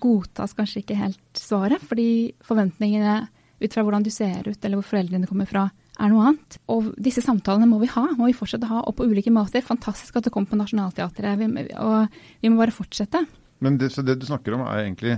godtas 0.03 0.57
kanskje 0.59 0.83
ikke 0.83 0.99
helt 0.99 1.39
svaret, 1.39 1.85
fordi 1.87 2.35
forventningene 2.45 3.21
ut 3.59 3.75
fra 3.75 3.83
hvordan 3.83 4.05
du 4.07 4.11
ser 4.15 4.47
ut 4.47 4.65
eller 4.65 4.79
hvor 4.79 4.91
foreldrene 4.91 5.29
kommer 5.31 5.49
fra, 5.51 5.69
er 5.99 6.13
noe 6.13 6.31
annet. 6.31 6.59
Og 6.71 6.93
disse 7.01 7.23
samtalene 7.25 7.67
må 7.71 7.81
vi 7.83 7.91
ha, 7.91 8.05
må 8.19 8.29
vi 8.29 8.37
fortsette 8.37 8.69
å 8.69 8.77
ha, 8.77 8.83
og 8.87 8.99
på 8.99 9.07
ulike 9.09 9.33
måter. 9.35 9.65
Fantastisk 9.67 10.19
at 10.19 10.29
du 10.29 10.33
kom 10.35 10.47
på 10.47 10.59
Nationaltheatret, 10.59 11.43
og 11.83 12.19
vi 12.43 12.53
må 12.53 12.61
bare 12.61 12.75
fortsette. 12.75 13.25
Men 13.65 13.79
det, 13.81 13.91
det, 14.07 14.19
du 14.21 14.27
snakker 14.29 14.55
om 14.55 14.63
er 14.69 14.85
egentlig 14.85 15.17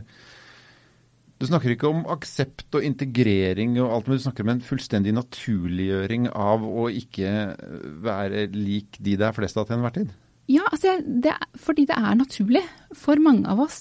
Du 1.40 1.47
snakker 1.49 1.73
ikke 1.73 1.88
om 1.88 2.02
aksept 2.12 2.76
og 2.76 2.85
integrering 2.85 3.78
og 3.80 3.94
alt, 3.94 4.09
men 4.11 4.18
du 4.18 4.25
snakker 4.26 4.44
om 4.44 4.50
en 4.52 4.64
fullstendig 4.64 5.14
naturliggjøring 5.16 6.26
av 6.37 6.66
å 6.68 6.90
ikke 6.92 7.30
være 8.04 8.50
lik 8.52 8.99
de 9.00 9.14
det 9.16 9.30
er 9.30 9.37
flest 9.38 9.56
av 9.56 9.64
til 9.68 9.78
enhver 9.78 9.94
tid? 9.94 10.11
Ja, 10.50 10.66
altså, 10.68 10.99
det, 11.00 11.32
fordi 11.62 11.87
det 11.88 11.97
er 11.97 12.18
naturlig 12.18 12.62
for 12.99 13.23
mange 13.25 13.49
av 13.49 13.62
oss. 13.64 13.80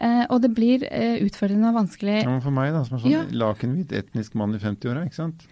Eh, 0.00 0.24
og 0.32 0.40
det 0.42 0.50
blir 0.56 0.82
eh, 0.88 1.20
utfordrende 1.26 1.70
og 1.70 1.78
vanskelig. 1.82 2.22
Ja, 2.24 2.30
men 2.32 2.42
For 2.42 2.56
meg, 2.56 2.72
da, 2.74 2.82
som 2.88 2.96
er 2.98 3.04
sånn 3.04 3.12
ja. 3.12 3.24
lakenhvit 3.44 3.94
etnisk 4.00 4.34
mann 4.40 4.56
i 4.56 4.62
50-åra, 4.62 5.04
ikke 5.06 5.20
sant. 5.20 5.46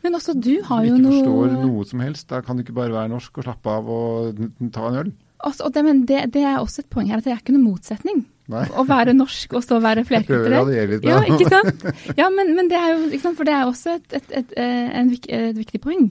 Men 0.00 0.16
også 0.16 0.34
du 0.34 0.54
har 0.64 0.86
jo 0.88 0.96
noe 0.96 1.18
ikke 1.18 1.26
forstår 1.28 1.56
noe 1.68 1.88
som 1.90 2.02
helst. 2.02 2.26
Da 2.32 2.40
kan 2.42 2.56
du 2.56 2.64
ikke 2.64 2.78
bare 2.78 2.96
være 2.96 3.12
norsk 3.12 3.42
og 3.42 3.46
slappe 3.46 3.74
av 3.78 3.90
og 3.92 4.46
ta 4.72 4.88
en 4.88 5.02
øl. 5.04 5.10
Også, 5.46 5.70
det, 5.72 5.82
men 5.86 6.04
det, 6.08 6.24
det, 6.34 6.42
er 6.44 6.58
også 6.60 6.82
et 6.82 6.90
poeng 6.92 7.08
her 7.08 7.20
at 7.20 7.26
det 7.26 7.32
er 7.32 7.40
ikke 7.40 7.54
noen 7.54 7.70
motsetning. 7.70 8.24
Nei. 8.50 8.64
Å 8.74 8.82
være 8.88 9.14
norsk 9.14 9.54
og 9.54 9.62
så 9.62 9.78
være 9.82 10.02
flerkulturell. 10.08 10.72
Ja, 11.06 11.20
ikke 11.22 11.46
sant? 11.48 11.86
Ja, 12.18 12.26
men, 12.34 12.52
men, 12.58 12.68
det 12.70 12.80
er 12.80 12.92
jo, 12.96 13.06
ikke 13.08 13.28
sant? 13.28 13.38
For 13.38 13.48
det 13.48 13.54
er 13.54 13.68
også 13.68 13.94
et, 14.00 14.18
et, 14.18 14.34
et, 14.42 14.52
et, 14.58 15.30
et 15.38 15.60
viktig 15.60 15.80
poeng. 15.84 16.10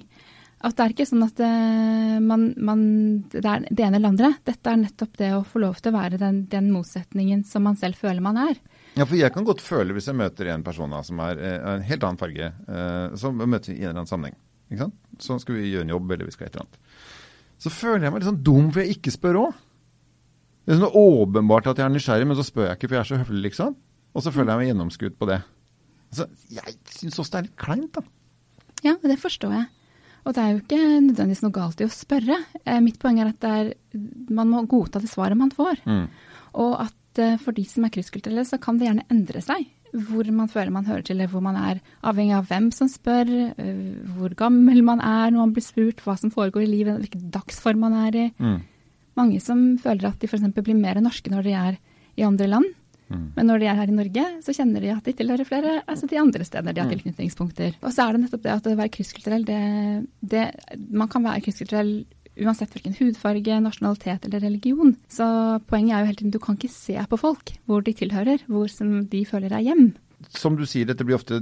At 0.59 0.75
det 0.75 0.85
er 0.85 0.93
ikke 0.95 1.07
sånn 1.07 1.23
at 1.23 1.37
uh, 1.39 2.17
man, 2.23 2.49
man, 2.59 2.81
det 3.31 3.43
er 3.43 3.67
det 3.69 3.85
ene 3.85 3.99
eller 3.99 4.11
andre. 4.11 4.33
Dette 4.47 4.71
er 4.71 4.81
nettopp 4.81 5.19
det 5.21 5.29
å 5.37 5.45
få 5.47 5.61
lov 5.63 5.79
til 5.79 5.93
å 5.93 5.95
være 5.95 6.19
den, 6.19 6.41
den, 6.51 6.67
motsetningen 6.75 7.45
som 7.47 7.63
man 7.67 7.79
selv 7.79 7.99
føler 7.99 8.23
man 8.23 8.39
er. 8.41 8.59
Ja, 8.97 9.05
for 9.05 9.15
jeg 9.19 9.31
kan 9.35 9.47
godt 9.47 9.63
føle 9.63 9.95
hvis 9.95 10.09
jeg 10.09 10.19
møter 10.19 10.51
en 10.51 10.65
person 10.65 10.91
da, 10.91 10.99
som 11.07 11.21
er 11.23 11.39
av 11.59 11.77
en 11.77 11.87
helt 11.87 12.03
annen 12.03 12.19
farge, 12.19 12.51
som 13.21 13.39
møter 13.39 13.71
i 13.71 13.77
en 13.77 13.91
eller 13.91 14.01
annen 14.01 14.09
sammenheng. 14.09 14.35
Ikke 14.69 14.85
sant? 14.85 14.97
Så 15.19 15.37
skal 15.41 15.57
vi 15.57 15.69
gjøre 15.71 15.87
en 15.87 15.93
jobb, 15.95 16.11
eller 16.11 16.27
vi 16.27 16.35
skal 16.35 16.49
et 16.49 16.57
eller 16.57 16.65
annet. 16.65 16.88
Så 17.59 17.71
føler 17.73 18.07
jeg 18.07 18.13
meg 18.13 18.21
litt 18.21 18.29
sånn 18.29 18.43
dum 18.45 18.69
for 18.71 18.83
jeg 18.83 18.97
ikke 18.97 19.13
spør 19.13 19.41
òg. 19.41 19.63
Det 20.63 20.75
er 20.75 20.81
sånn 20.83 20.99
åpenbart 21.01 21.67
at 21.71 21.81
jeg 21.81 21.87
er 21.87 21.93
nysgjerrig, 21.95 22.27
men 22.29 22.37
så 22.37 22.45
spør 22.45 22.69
jeg 22.69 22.77
ikke 22.77 22.87
for 22.89 22.97
jeg 22.97 23.01
er 23.01 23.09
så 23.09 23.19
høflig, 23.19 23.41
liksom. 23.47 23.73
Og 24.13 24.23
så 24.25 24.33
føler 24.33 24.53
jeg 24.53 24.61
meg 24.61 24.69
gjennomskuet 24.69 25.17
på 25.19 25.27
det. 25.29 25.39
Altså, 26.09 26.27
jeg 26.53 26.75
syns 26.93 27.19
også 27.21 27.33
det 27.33 27.39
er 27.39 27.47
litt 27.47 27.59
kleint, 27.61 27.97
da. 27.97 28.03
Ja, 28.85 28.95
det 29.03 29.17
forstår 29.21 29.55
jeg. 29.57 29.67
Og 30.27 30.35
det 30.35 30.43
er 30.43 30.51
jo 30.51 30.61
ikke 30.61 30.79
nødvendigvis 31.07 31.43
noe 31.45 31.55
galt 31.55 31.81
i 31.81 31.87
å 31.87 31.93
spørre. 31.93 32.37
Eh, 32.63 32.79
mitt 32.83 32.99
poeng 33.01 33.19
er 33.21 33.31
at 33.31 33.47
er, 33.47 33.73
man 34.29 34.51
må 34.51 34.63
godta 34.69 35.01
det 35.01 35.11
svaret 35.11 35.39
man 35.39 35.51
får. 35.55 35.81
Mm. 35.89 36.05
Og 36.63 36.73
at 36.83 37.21
eh, 37.23 37.37
for 37.41 37.55
de 37.55 37.65
som 37.67 37.85
er 37.87 37.93
krysskulturelle, 37.95 38.45
så 38.47 38.59
kan 38.61 38.79
det 38.79 38.89
gjerne 38.89 39.07
endre 39.13 39.41
seg. 39.45 39.67
Hvor 39.89 40.27
man 40.31 40.49
føler 40.51 40.73
man 40.73 40.85
hører 40.85 41.05
til, 41.05 41.17
eller 41.17 41.31
hvor 41.31 41.41
man 41.41 41.57
er. 41.57 41.79
Avhengig 42.05 42.35
av 42.37 42.49
hvem 42.49 42.69
som 42.75 42.89
spør, 42.91 43.29
eh, 43.57 43.85
hvor 44.17 44.35
gammel 44.37 44.83
man 44.85 45.01
er 45.01 45.31
når 45.31 45.39
man 45.39 45.53
blir 45.55 45.65
spurt, 45.65 46.03
hva 46.05 46.17
som 46.19 46.33
foregår 46.33 46.65
i 46.65 46.73
livet, 46.73 46.99
hvilken 47.01 47.29
dagsform 47.33 47.81
man 47.87 47.97
er 48.05 48.19
i. 48.19 48.27
Mm. 48.37 48.59
Mange 49.19 49.39
som 49.43 49.63
føler 49.81 50.11
at 50.11 50.19
de 50.21 50.29
f.eks. 50.29 50.45
blir 50.59 50.77
mer 50.77 51.01
norske 51.03 51.31
når 51.33 51.47
de 51.47 51.55
er 51.57 51.79
i 52.19 52.27
andre 52.27 52.49
land. 52.51 52.69
Mm. 53.09 53.25
Men 53.35 53.47
når 53.49 53.61
de 53.61 53.67
er 53.71 53.77
her 53.79 53.89
i 53.89 53.95
Norge, 53.97 54.23
så 54.45 54.53
kjenner 54.53 54.83
de 54.85 54.91
at 54.93 55.07
de 55.07 55.15
tilhører 55.17 55.47
flere 55.47 55.79
altså 55.89 56.07
de 56.09 56.19
andre 56.21 56.45
steder 56.45 56.75
de 56.75 56.81
har 56.81 56.89
mm. 56.89 56.93
tilknytningspunkter. 56.93 57.79
Og 57.81 57.93
så 57.95 58.05
er 58.05 58.15
det 58.15 58.23
nettopp 58.25 58.43
det 58.45 58.53
at 58.53 58.69
å 58.69 58.75
være 58.77 58.93
krysskulturell, 58.93 59.45
det, 59.47 59.61
det, 60.21 60.45
Man 60.93 61.09
kan 61.09 61.25
være 61.25 61.41
krysskulturell 61.45 61.93
uansett 62.43 62.73
hvilken 62.75 62.95
hudfarge, 62.97 63.59
nasjonalitet 63.63 64.27
eller 64.27 64.43
religion. 64.45 64.95
Så 65.11 65.25
poenget 65.69 65.95
er 65.95 66.03
jo 66.03 66.09
hele 66.09 66.19
tiden 66.21 66.35
du 66.35 66.41
kan 66.43 66.59
ikke 66.59 66.71
se 66.73 66.95
på 67.09 67.19
folk 67.19 67.53
hvor 67.69 67.83
de 67.85 67.95
tilhører, 67.97 68.45
hvor 68.47 68.71
som 68.71 69.01
de 69.11 69.23
føler 69.27 69.55
er 69.55 69.65
hjem. 69.67 69.89
Som 70.35 70.57
du 70.59 70.65
sier, 70.67 70.87
dette 70.87 71.05
blir 71.07 71.15
ofte 71.15 71.39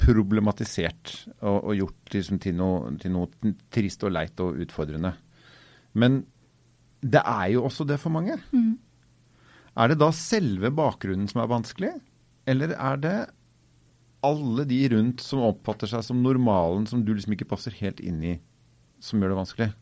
problematisert 0.00 1.12
og, 1.42 1.58
og 1.58 1.74
gjort 1.76 2.14
liksom, 2.16 2.40
til, 2.40 2.56
noe, 2.56 2.94
til, 3.02 3.12
noe, 3.12 3.54
trist 3.74 4.06
og 4.06 4.14
leit 4.16 4.40
og 4.40 4.62
utfordrende. 4.64 5.12
Men 6.00 6.22
det 7.04 7.20
er 7.20 7.52
jo 7.52 7.66
også 7.68 7.84
det 7.88 8.00
for 8.00 8.14
mange. 8.14 8.38
Mm. 8.56 8.74
Er 9.76 9.90
det 9.90 10.00
da 10.00 10.08
selve 10.16 10.70
bakgrunnen 10.72 11.28
som 11.28 11.42
er 11.42 11.50
vanskelig, 11.50 11.92
eller 12.48 12.72
er 12.72 13.00
det 13.02 13.16
alle 14.24 14.64
de 14.68 14.80
rundt 14.94 15.20
som 15.20 15.44
oppfatter 15.44 15.90
seg 15.90 16.04
som 16.06 16.22
normalen, 16.24 16.86
som 16.88 17.02
du 17.04 17.12
liksom 17.12 17.34
ikke 17.36 17.50
passer 17.50 17.74
helt 17.82 18.00
inn 18.00 18.22
i, 18.24 18.34
som 19.04 19.20
gjør 19.20 19.34
det 19.34 19.40
vanskelig? 19.42 19.72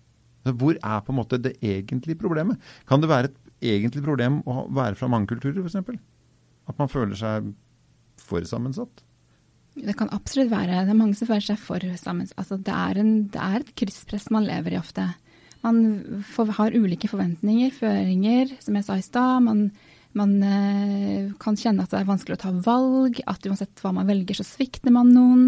Hvor 0.43 0.75
er 0.75 1.05
på 1.05 1.13
en 1.13 1.19
måte 1.21 1.39
det 1.39 1.55
egentlige 1.63 2.19
problemet? 2.19 2.59
Kan 2.89 3.03
det 3.03 3.11
være 3.11 3.31
et 3.31 3.39
egentlig 3.63 4.03
problem 4.05 4.41
å 4.49 4.67
være 4.75 4.99
fra 4.99 5.11
mange 5.11 5.31
kulturer, 5.31 5.63
f.eks.? 5.63 6.01
At 6.69 6.79
man 6.79 6.91
føler 6.91 7.19
seg 7.19 7.53
for 8.23 8.45
sammensatt? 8.47 9.05
Det 9.73 9.95
kan 9.97 10.11
absolutt 10.13 10.51
være. 10.53 10.83
Det 10.85 10.93
er 10.93 10.99
mange 10.99 11.17
som 11.17 11.31
føler 11.31 11.47
seg 11.47 11.61
for 11.63 11.85
sammensatt. 12.01 12.39
Altså, 12.43 12.59
det, 12.61 12.75
er 12.75 13.01
en, 13.01 13.13
det 13.33 13.41
er 13.41 13.63
et 13.63 13.75
krysspress 13.79 14.29
man 14.35 14.47
lever 14.49 14.75
i 14.75 14.81
ofte. 14.81 15.07
Man 15.63 15.81
får, 16.27 16.55
har 16.59 16.77
ulike 16.77 17.09
forventninger, 17.11 17.73
føringer, 17.77 18.57
som 18.61 18.77
jeg 18.77 18.87
sa 18.87 18.99
i 18.99 19.05
stad. 19.07 19.45
Man, 19.47 19.69
man 20.19 20.35
eh, 20.45 21.31
kan 21.41 21.57
kjenne 21.59 21.87
at 21.87 21.95
det 21.95 22.03
er 22.03 22.09
vanskelig 22.11 22.37
å 22.37 22.43
ta 22.43 22.53
valg, 22.67 23.23
at 23.31 23.47
uansett 23.49 23.85
hva 23.85 23.95
man 23.97 24.11
velger, 24.11 24.37
så 24.39 24.47
svikter 24.47 24.93
man 24.95 25.15
noen. 25.15 25.47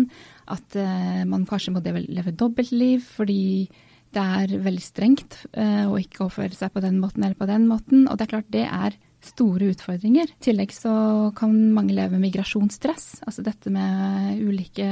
At 0.51 0.79
eh, 0.79 1.25
man 1.29 1.45
kanskje 1.51 1.75
må 1.75 1.83
leve 1.85 2.37
dobbeltliv 2.39 3.05
fordi 3.17 3.43
det 4.15 4.23
er 4.39 4.55
veldig 4.63 4.85
strengt 4.85 5.41
eh, 5.53 5.85
å 5.89 5.99
ikke 6.01 6.29
oppføre 6.29 6.55
seg 6.57 6.73
på 6.75 6.83
den 6.85 7.01
måten 7.03 7.25
eller 7.25 7.39
på 7.39 7.49
den 7.51 7.67
måten. 7.71 8.07
Og 8.09 8.17
det 8.17 8.27
er 8.27 8.33
klart 8.37 8.55
det 8.55 8.65
er 8.69 8.97
store 9.25 9.71
utfordringer. 9.73 10.31
I 10.31 10.45
tillegg 10.45 10.75
så 10.77 10.95
kan 11.37 11.55
mange 11.75 11.95
leve 11.97 12.17
med 12.17 12.29
migrasjonsstress, 12.29 13.25
altså 13.25 13.45
dette 13.45 13.73
med 13.73 14.43
ulike 14.45 14.89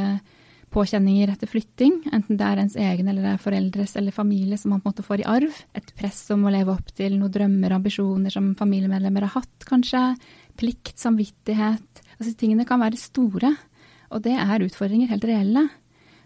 påkjenninger 0.73 1.29
etter 1.29 1.50
flytting, 1.50 1.99
enten 2.17 2.38
det 2.41 2.47
er 2.47 2.61
ens 2.62 2.76
egen 2.81 3.11
eller 3.11 3.26
det 3.26 3.33
er 3.35 3.43
foreldres 3.43 3.93
eller 4.00 4.14
familie 4.14 4.57
som 4.57 4.73
man 4.73 4.81
på 4.81 4.88
en 4.88 4.95
måte 4.95 5.05
får 5.05 5.21
i 5.21 5.26
arv. 5.29 5.59
Et 5.76 5.93
press 5.99 6.23
om 6.33 6.47
å 6.49 6.52
leve 6.55 6.73
opp 6.73 6.95
til 6.97 7.19
noen 7.19 7.35
drømmer 7.35 7.75
og 7.75 7.83
ambisjoner 7.83 8.33
som 8.33 8.55
familiemedlemmer 8.57 9.26
har 9.29 9.37
hatt, 9.37 9.67
kanskje. 9.69 10.00
Plikt, 10.57 10.97
samvittighet. 11.00 12.02
Altså 12.17 12.33
tingene 12.41 12.67
kan 12.69 12.81
være 12.81 13.00
store, 13.00 13.52
og 14.12 14.25
det 14.25 14.38
er 14.41 14.64
utfordringer, 14.64 15.12
helt 15.12 15.29
reelle. 15.29 15.67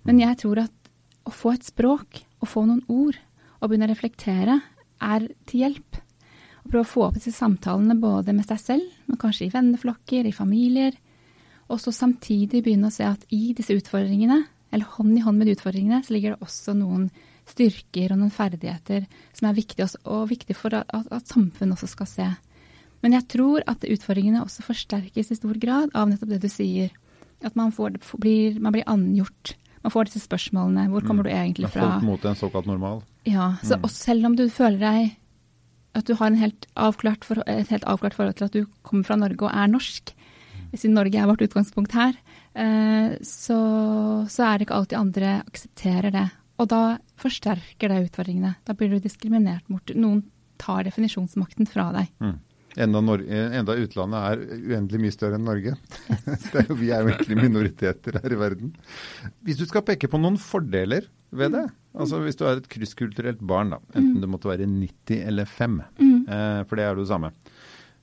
Men 0.06 0.22
jeg 0.22 0.38
tror 0.44 0.62
at 0.62 0.92
å 1.26 1.34
få 1.34 1.56
et 1.56 1.66
språk, 1.66 2.22
å 2.42 2.48
få 2.48 2.66
noen 2.66 2.82
ord, 2.92 3.18
og 3.60 3.70
begynne 3.70 3.88
å 3.88 3.92
reflektere, 3.92 4.60
er 5.00 5.28
til 5.48 5.64
hjelp. 5.64 6.00
Å 6.64 6.70
prøve 6.70 6.84
å 6.84 6.88
få 6.90 7.04
opp 7.06 7.18
disse 7.18 7.34
samtalene 7.36 7.98
både 8.00 8.34
med 8.36 8.46
seg 8.48 8.60
selv, 8.62 8.98
men 9.06 9.20
kanskje 9.20 9.46
i 9.46 9.52
venneflokker, 9.52 10.26
i 10.26 10.34
familier, 10.34 10.96
og 11.66 11.80
så 11.82 11.92
samtidig 11.94 12.62
begynne 12.62 12.90
å 12.90 12.94
se 12.94 13.06
at 13.06 13.24
i 13.34 13.50
disse 13.56 13.74
utfordringene, 13.74 14.44
eller 14.74 14.96
hånd 14.96 15.16
i 15.16 15.22
hånd 15.24 15.40
med 15.40 15.50
utfordringene, 15.54 16.02
så 16.04 16.14
ligger 16.14 16.34
det 16.34 16.46
også 16.46 16.74
noen 16.76 17.08
styrker 17.46 18.12
og 18.12 18.20
noen 18.20 18.34
ferdigheter 18.34 19.06
som 19.36 19.48
er 19.48 19.56
viktige, 19.56 19.88
og 20.04 20.28
viktige 20.30 20.58
for 20.58 20.74
at, 20.78 20.90
at, 20.90 21.30
samfunnet 21.30 21.76
også 21.76 21.90
skal 21.92 22.10
se. 22.10 22.28
Men 23.04 23.14
jeg 23.14 23.28
tror 23.30 23.62
at 23.70 23.86
utfordringene 23.86 24.42
også 24.42 24.64
forsterkes 24.66 25.30
i 25.30 25.38
stor 25.38 25.58
grad 25.62 25.94
av 25.94 26.10
nettopp 26.10 26.32
det 26.34 26.42
du 26.42 26.50
sier. 26.50 26.90
At 27.44 27.54
man, 27.58 27.70
får, 27.74 28.00
blir, 28.18 28.58
man 28.62 28.74
blir 28.74 28.86
annengjort. 28.88 29.54
Man 29.86 29.94
får 29.94 30.08
disse 30.08 30.24
spørsmålene. 30.24 30.88
Hvor 30.90 31.04
kommer 31.06 31.22
mm. 31.22 31.28
du 31.28 31.32
egentlig 31.36 31.68
fra? 31.70 31.92
Folk 31.94 32.06
mot 32.08 32.24
en 32.26 32.38
såkalt 32.38 32.66
normal. 32.66 33.04
Ja. 33.22 33.52
Så, 33.62 33.78
mm. 33.78 33.88
Selv 33.94 34.26
om 34.26 34.34
du 34.34 34.48
føler 34.50 34.82
deg 34.82 35.12
at 35.96 36.08
du 36.10 36.16
har 36.18 36.34
helt 36.36 36.66
for, 37.24 37.40
et 37.46 37.70
helt 37.70 37.86
avklart 37.86 38.16
forhold 38.18 38.34
til 38.36 38.48
at 38.48 38.56
du 38.56 38.66
kommer 38.82 39.06
fra 39.06 39.16
Norge 39.16 39.46
og 39.46 39.54
er 39.54 39.70
norsk, 39.70 40.10
siden 40.74 40.96
Norge 40.98 41.20
er 41.22 41.30
vårt 41.30 41.44
utgangspunkt 41.46 41.94
her, 41.96 42.18
eh, 42.58 43.14
så, 43.22 43.60
så 44.28 44.48
er 44.48 44.58
det 44.58 44.66
ikke 44.66 44.80
alltid 44.80 44.98
andre 44.98 45.30
aksepterer 45.46 46.12
det. 46.12 46.26
Og 46.60 46.68
da 46.72 46.82
forsterker 47.20 47.92
det 47.92 48.02
utfordringene. 48.10 48.56
Da 48.66 48.74
blir 48.74 48.90
du 48.90 48.98
diskriminert 49.00 49.70
mot 49.72 49.94
Noen 49.94 50.24
tar 50.60 50.82
definisjonsmakten 50.88 51.68
fra 51.70 51.92
deg. 51.94 52.10
Mm. 52.18 52.36
Enda, 52.76 53.00
enda, 53.00 53.74
utlandet 53.80 54.24
er 54.28 54.40
uendelig 54.72 55.00
mye 55.00 55.14
større 55.14 55.38
enn 55.38 55.46
Norge. 55.48 55.72
Er 56.56 56.66
jo, 56.68 56.76
vi 56.76 56.90
er 56.92 57.04
jo 57.04 57.12
egentlig 57.12 57.38
minoriteter 57.40 58.18
her 58.20 58.32
i 58.32 58.38
verden. 58.40 58.74
Hvis 59.46 59.60
du 59.60 59.64
skal 59.68 59.84
peke 59.86 60.10
på 60.12 60.20
noen 60.20 60.36
fordeler 60.40 61.06
ved 61.36 61.54
det, 61.56 61.64
mm. 61.70 62.00
altså 62.02 62.20
hvis 62.24 62.38
du 62.38 62.44
er 62.48 62.60
et 62.60 62.68
krysskulturelt 62.72 63.40
barn, 63.40 63.72
da, 63.74 63.80
enten 63.94 64.18
mm. 64.18 64.22
det 64.24 64.30
måtte 64.32 64.50
være 64.50 64.68
90 64.68 65.24
eller 65.30 65.48
5, 65.48 65.80
mm. 65.96 66.20
eh, 66.36 66.60
for 66.68 66.80
det 66.80 66.86
er 66.86 67.00
det 67.00 67.08
samme. 67.10 67.32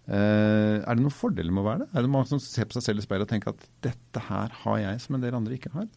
Uh, 0.04 0.84
er 0.84 0.98
det 0.98 1.00
noen 1.00 1.16
fordeler 1.16 1.54
med 1.54 1.64
å 1.64 1.68
være 1.70 1.86
det? 1.86 1.90
Er 1.94 2.04
det 2.04 2.12
mange 2.12 2.28
som 2.28 2.40
ser 2.44 2.68
på 2.68 2.76
seg 2.76 2.84
selv 2.90 3.00
i 3.00 3.06
speilet 3.06 3.24
og 3.24 3.32
tenker 3.32 3.54
at 3.54 3.68
dette 3.86 4.24
her 4.26 4.52
har 4.66 4.80
jeg 4.82 5.04
som 5.06 5.16
en 5.16 5.24
del 5.24 5.38
andre 5.38 5.56
ikke 5.56 5.72
har? 5.72 5.88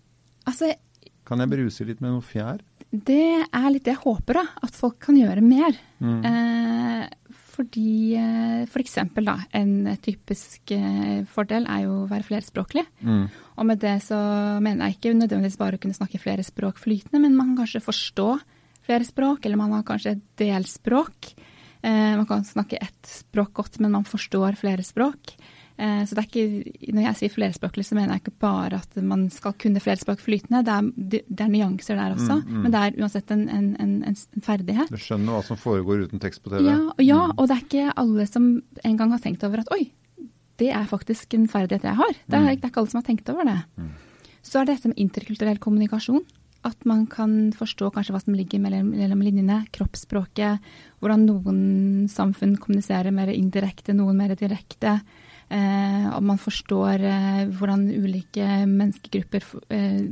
Altså, 0.47 0.71
kan 1.27 1.43
jeg 1.43 1.51
bruse 1.51 1.87
litt 1.89 2.03
med 2.05 2.15
noe 2.15 2.23
fjær? 2.23 2.63
Det 2.95 3.43
er 3.43 3.67
litt 3.73 3.87
det 3.89 3.97
jeg 3.97 4.05
håper, 4.05 4.39
da. 4.39 4.45
At 4.63 4.79
folk 4.79 5.01
kan 5.03 5.19
gjøre 5.19 5.43
mer. 5.43 5.75
Mm. 5.99 6.21
Uh, 6.23 7.26
fordi 7.57 8.15
f.eks. 8.17 8.71
for 8.73 8.85
eksempel, 8.85 9.27
da, 9.29 9.39
en 9.57 9.97
typisk 10.05 10.75
fordel 11.33 11.65
er 11.73 11.87
jo 11.87 12.03
å 12.03 12.11
være 12.11 12.29
flerspråklig. 12.29 12.85
Mm. 13.01 13.25
Og 13.57 13.69
med 13.69 13.81
det 13.81 13.97
så 14.05 14.19
mener 14.61 14.87
jeg 14.87 14.99
ikke 14.99 15.15
nødvendigvis 15.17 15.59
bare 15.61 15.79
å 15.79 15.83
kunne 15.83 15.97
snakke 15.97 16.21
flere 16.21 16.45
språk 16.45 16.79
flytende, 16.83 17.23
men 17.25 17.37
man 17.39 17.55
kan 17.55 17.65
kanskje 17.65 17.85
forstå 17.87 18.29
flere 18.87 19.07
språk, 19.07 19.45
eller 19.45 19.61
man 19.61 19.75
har 19.75 19.87
kanskje 19.87 20.17
et 20.17 20.25
delspråk. 20.41 21.33
Eh, 21.83 22.17
man 22.17 22.27
kan 22.29 22.45
snakke 22.47 22.79
ett 22.81 23.11
språk 23.11 23.53
godt, 23.61 23.81
men 23.83 23.95
man 23.95 24.07
forstår 24.07 24.59
flere 24.61 24.85
språk. 24.87 25.35
Eh, 25.77 26.03
så 26.09 26.17
det 26.17 26.23
er 26.23 26.29
ikke, 26.31 26.93
når 26.97 27.05
jeg 27.05 27.19
sier 27.19 27.33
flerspråklig, 27.35 27.85
så 27.85 27.97
mener 27.99 28.15
jeg 28.15 28.25
ikke 28.25 28.39
bare 28.41 28.81
at 28.81 28.97
man 29.05 29.27
skal 29.33 29.53
kunne 29.61 29.83
flerspråk 29.83 30.23
flytende. 30.25 30.63
Det 30.65 30.73
er, 30.73 31.21
det 31.29 31.45
er 31.45 31.53
nyanser 31.53 32.01
der 32.01 32.17
også, 32.17 32.39
mm, 32.41 32.49
mm. 32.49 32.63
men 32.65 32.73
det 32.73 32.81
er 32.81 32.97
uansett 33.03 33.35
en, 33.35 33.45
en, 33.53 33.69
en, 33.83 33.93
en, 34.09 34.17
ferdighet. 34.47 34.93
Du 34.93 35.01
skjønner 35.01 35.37
hva 35.37 35.43
som 35.45 35.61
foregår 35.61 36.07
uten 36.07 36.23
tekst 36.23 36.41
på 36.45 36.55
TV? 36.55 36.65
Ja, 36.71 36.79
ja 37.05 37.21
mm. 37.29 37.37
og 37.37 37.51
det 37.51 37.59
er 37.59 37.67
ikke 37.67 37.99
alle 38.05 38.27
som 38.31 38.49
en 38.63 38.97
gang 39.03 39.13
har 39.13 39.23
tenkt 39.25 39.45
over 39.45 39.65
at 39.65 39.73
oi, 39.77 39.85
det 40.57 40.73
er 40.73 40.89
faktisk 40.89 41.37
en 41.37 41.45
ferdighet 41.53 41.85
jeg 41.85 42.01
har. 42.01 42.17
Det 42.25 42.33
er, 42.33 42.41
mm. 42.41 42.49
det 42.49 42.65
er 42.65 42.73
ikke 42.73 42.83
alle 42.83 42.95
som 42.95 43.03
har 43.03 43.09
tenkt 43.11 43.31
over 43.35 43.49
det. 43.49 43.61
Mm. 43.77 43.93
Så 44.47 44.61
er 44.61 44.67
det 44.67 44.79
dette 44.79 44.93
med 44.95 45.05
interkulturell 45.05 45.61
kommunikasjon. 45.61 46.25
At 46.67 46.83
man 46.89 47.05
kan 47.07 47.53
forstå 47.55 47.93
kanskje 47.95 48.15
hva 48.15 48.21
som 48.23 48.35
ligger 48.35 48.63
mellom, 48.63 48.89
mellom 48.97 49.21
linjene. 49.23 49.61
Kroppsspråket. 49.77 50.65
Hvordan 51.03 51.27
noen 51.29 51.61
samfunn 52.11 52.57
kommuniserer 52.63 53.15
mer 53.15 53.31
indirekte, 53.35 53.95
noen 53.95 54.19
mer 54.19 54.35
direkte. 54.39 54.97
Eh, 55.47 56.07
og 56.11 56.25
man 56.27 56.41
forstår 56.43 57.03
eh, 57.07 57.43
hvordan 57.55 57.87
ulike 57.95 58.47
menneskegrupper 58.67 59.45
eh, 59.71 60.09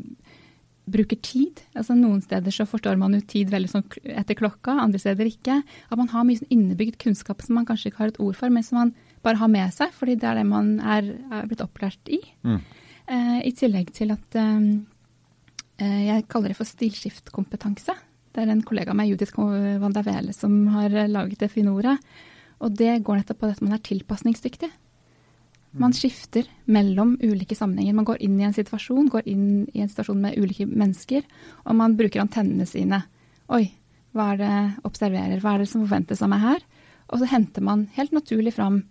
bruker 0.84 1.18
tid. 1.24 1.62
Altså 1.74 1.96
Noen 1.96 2.20
steder 2.22 2.54
så 2.54 2.66
forstår 2.68 2.98
man 3.00 3.16
jo 3.16 3.22
tid 3.26 3.50
veldig 3.52 3.70
sånn 3.72 3.86
etter 4.14 4.36
klokka, 4.38 4.76
andre 4.82 5.00
steder 5.00 5.28
ikke. 5.30 5.60
At 5.88 5.98
man 6.00 6.10
har 6.12 6.26
mye 6.28 6.40
sånn 6.40 6.52
innebygd 6.54 6.98
kunnskap 7.02 7.42
som 7.42 7.58
man 7.58 7.66
kanskje 7.68 7.90
ikke 7.90 8.02
har 8.02 8.12
et 8.12 8.20
ord 8.22 8.38
for, 8.38 8.52
men 8.52 8.66
som 8.66 8.80
man 8.82 8.94
bare 9.24 9.40
har 9.40 9.50
med 9.50 9.72
seg, 9.74 9.94
fordi 9.96 10.18
det 10.20 10.28
er 10.28 10.40
det 10.40 10.48
man 10.48 10.76
er, 10.80 11.14
er 11.32 11.48
blitt 11.48 11.64
opplært 11.64 12.12
i. 12.12 12.20
Mm. 12.44 12.60
Eh, 13.04 13.38
I 13.48 13.54
tillegg 13.56 13.94
til 13.96 14.12
at 14.14 14.38
eh, 14.40 16.04
jeg 16.10 16.28
kaller 16.30 16.52
det 16.52 16.60
for 16.60 16.68
stilskiftkompetanse. 16.68 17.96
Det 18.34 18.42
er 18.42 18.50
en 18.52 18.64
kollega 18.66 18.92
av 18.92 18.98
meg, 18.98 19.10
Judith 19.10 19.34
Vandavele, 19.34 20.34
som 20.36 20.66
har 20.74 20.94
laget 21.08 21.42
det 21.42 21.52
fine 21.52 21.72
ordet. 21.72 21.96
Og 22.64 22.74
det 22.76 22.98
går 23.06 23.20
nettopp 23.20 23.40
på 23.40 23.50
at 23.50 23.62
man 23.62 23.76
er 23.76 23.82
tilpasningsdyktig. 23.86 24.70
Man 25.74 25.94
skifter 25.96 26.46
mellom 26.70 27.16
ulike 27.22 27.56
sammenhenger. 27.58 27.96
Man 27.98 28.06
går 28.06 28.20
inn 28.22 28.36
i 28.38 28.46
en 28.46 28.54
situasjon, 28.54 29.08
går 29.10 29.26
inn 29.30 29.46
i 29.74 29.82
en 29.82 29.90
situasjon 29.90 30.20
med 30.22 30.36
ulike 30.38 30.68
mennesker, 30.70 31.24
og 31.66 31.74
man 31.80 31.96
bruker 31.98 32.22
antennene 32.22 32.66
sine. 32.68 33.00
Oi, 33.50 33.66
hva 34.14 34.30
er 34.32 34.38
det 34.38 34.58
observerer, 34.86 35.40
hva 35.42 35.56
er 35.56 35.64
det 35.64 35.70
som 35.72 35.82
forventes 35.82 36.22
av 36.22 36.30
meg 36.30 36.44
her? 36.44 36.62
Og 37.10 37.20
så 37.20 37.28
henter 37.32 37.64
man 37.66 37.88
helt 37.96 38.14
naturlig 38.14 38.54
fram 38.54 38.84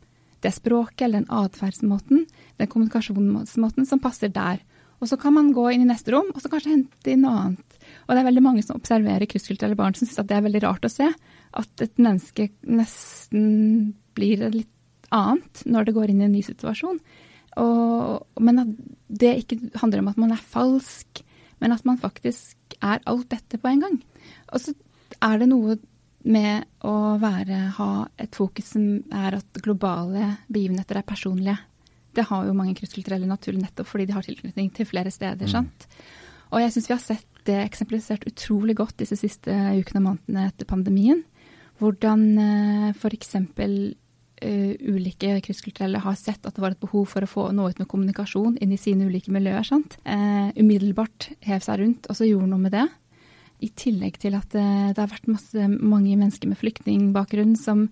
det 0.43 0.51
språket 0.51 1.05
eller 1.05 1.23
den 1.23 1.31
atferdsmåten, 1.31 2.25
den 2.59 2.69
kommunikasjonsmåten 2.69 3.87
som 3.87 4.03
passer 4.03 4.33
der. 4.33 4.59
Og 4.99 5.07
så 5.07 5.17
kan 5.19 5.35
man 5.35 5.53
gå 5.55 5.69
inn 5.71 5.85
i 5.85 5.87
neste 5.87 6.11
rom 6.13 6.29
og 6.33 6.43
så 6.43 6.51
kanskje 6.51 6.75
hente 6.75 7.11
inn 7.11 7.23
noe 7.23 7.39
annet. 7.45 7.79
Og 8.05 8.11
det 8.11 8.21
er 8.21 8.27
veldig 8.27 8.43
mange 8.43 8.63
som 8.63 8.79
observerer 8.79 9.27
krysskulturelle 9.31 9.79
barn 9.79 9.95
som 9.95 10.07
syns 10.07 10.19
at 10.19 10.29
det 10.29 10.37
er 10.37 10.45
veldig 10.45 10.63
rart 10.67 10.87
å 10.87 10.91
se. 10.91 11.09
At 11.55 11.83
et 11.83 11.95
menneske 11.99 12.49
nesten 12.67 13.93
blir 14.15 14.43
litt 14.51 14.71
annet 15.13 15.63
når 15.69 15.87
det 15.87 15.95
går 15.95 16.11
inn 16.11 16.23
i 16.23 16.27
en 16.27 16.35
ny 16.35 16.41
situasjon. 16.45 16.99
Og, 17.61 18.41
men 18.41 18.63
at 18.63 18.73
det 19.13 19.35
ikke 19.43 19.59
handler 19.81 20.01
om 20.01 20.11
at 20.11 20.19
man 20.21 20.33
er 20.33 20.49
falsk, 20.53 21.21
men 21.61 21.75
at 21.75 21.85
man 21.87 22.01
faktisk 22.01 22.77
er 22.81 23.03
alt 23.09 23.29
dette 23.31 23.59
på 23.61 23.69
en 23.69 23.83
gang. 23.85 23.99
Og 24.51 24.63
så 24.63 24.73
er 25.23 25.41
det 25.41 25.49
noe 25.51 25.77
med 26.23 26.65
å 26.87 26.95
være, 27.19 27.59
ha 27.77 27.91
et 28.21 28.35
fokus 28.35 28.73
som 28.75 29.03
er 29.11 29.37
at 29.37 29.63
globale 29.63 30.37
begivenheter 30.47 30.99
er 30.99 31.07
personlige. 31.07 31.57
Det 32.13 32.27
har 32.29 32.47
jo 32.47 32.55
mange 32.55 32.75
krysskulturelle 32.77 33.27
naturlig 33.27 33.63
nettopp 33.63 33.89
fordi 33.89 34.07
de 34.07 34.15
har 34.15 34.25
tilknytning 34.25 34.69
til 34.75 34.87
flere 34.87 35.11
steder. 35.11 35.49
Mm. 35.49 35.51
sant? 35.51 35.87
Og 36.53 36.61
jeg 36.61 36.73
syns 36.73 36.89
vi 36.89 36.93
har 36.95 37.03
sett 37.03 37.43
det 37.47 37.59
eksemplifisert 37.63 38.27
utrolig 38.29 38.77
godt 38.77 38.99
disse 39.01 39.17
siste 39.19 39.51
ukene 39.51 39.99
og 39.99 40.05
månedene 40.05 40.47
etter 40.51 40.69
pandemien. 40.69 41.23
Hvordan 41.81 42.25
eh, 42.39 42.89
f.eks 42.93 43.33
uh, 44.43 44.73
ulike 44.93 45.37
krysskulturelle 45.45 46.01
har 46.03 46.17
sett 46.19 46.43
at 46.45 46.55
det 46.55 46.63
var 46.63 46.75
et 46.75 46.83
behov 46.83 47.07
for 47.11 47.25
å 47.25 47.29
få 47.29 47.47
nå 47.55 47.69
ut 47.71 47.79
med 47.81 47.89
kommunikasjon 47.89 48.59
inn 48.61 48.73
i 48.75 48.79
sine 48.79 49.07
ulike 49.09 49.33
miljøer. 49.33 49.65
Uh, 50.05 50.49
umiddelbart 50.59 51.31
hev 51.47 51.63
seg 51.65 51.81
rundt 51.81 52.09
og 52.09 52.19
så 52.19 52.27
gjorde 52.29 52.51
noe 52.51 52.65
med 52.65 52.75
det. 52.75 52.87
I 53.63 53.71
tillegg 53.79 54.19
til 54.19 54.35
at 54.35 54.51
uh, 54.57 54.91
det 54.91 54.99
har 54.99 55.11
vært 55.11 55.31
masse, 55.31 55.69
mange 55.79 56.15
mennesker 56.15 56.51
med 56.51 56.59
flyktningbakgrunn 56.59 57.55
som 57.59 57.87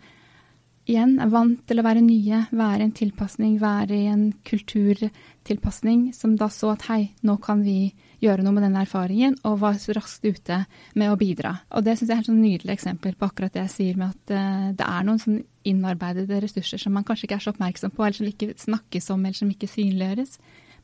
igjen 0.92 1.18
er 1.24 1.30
vant 1.32 1.62
til 1.68 1.80
å 1.80 1.86
være 1.86 2.04
nye, 2.04 2.44
være 2.52 2.86
en 2.86 2.94
tilpasning, 2.96 3.58
være 3.62 3.96
i 3.96 4.08
en 4.12 4.26
kulturtilpasning, 4.48 6.10
som 6.16 6.36
da 6.40 6.50
så 6.52 6.74
at 6.76 6.86
hei, 6.90 7.02
nå 7.28 7.38
kan 7.44 7.64
vi 7.66 7.94
gjøre 8.22 8.46
noe 8.46 8.56
med 8.56 8.68
den 8.68 8.78
erfaringen, 8.78 9.38
og 9.48 9.62
var 9.64 9.80
raskt 9.98 10.28
ute 10.28 10.64
med 11.00 11.12
å 11.12 11.18
bidra. 11.20 11.56
Og 11.74 11.86
det 11.86 11.98
syns 11.98 12.12
jeg 12.12 12.20
er 12.20 12.28
sånn 12.28 12.44
nydelig 12.44 12.76
eksempel 12.76 13.16
på 13.18 13.30
akkurat 13.30 13.56
det 13.56 13.64
jeg 13.66 13.76
sier 13.76 14.02
med 14.02 14.14
at 14.14 14.36
uh, 14.36 14.68
det 14.78 14.88
er 14.88 15.08
noen 15.08 15.22
sånn 15.22 15.42
innarbeidede 15.68 16.42
ressurser 16.44 16.82
som 16.82 16.94
man 16.98 17.06
kanskje 17.08 17.30
ikke 17.30 17.40
er 17.40 17.46
så 17.46 17.56
oppmerksom 17.56 17.96
på, 17.96 18.06
eller 18.06 18.20
som 18.20 18.30
ikke 18.30 18.54
snakkes 18.62 19.10
om, 19.16 19.26
eller 19.26 19.40
som 19.42 19.54
ikke 19.54 19.72
synliggjøres, 19.72 20.38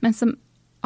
men 0.06 0.18
som 0.18 0.34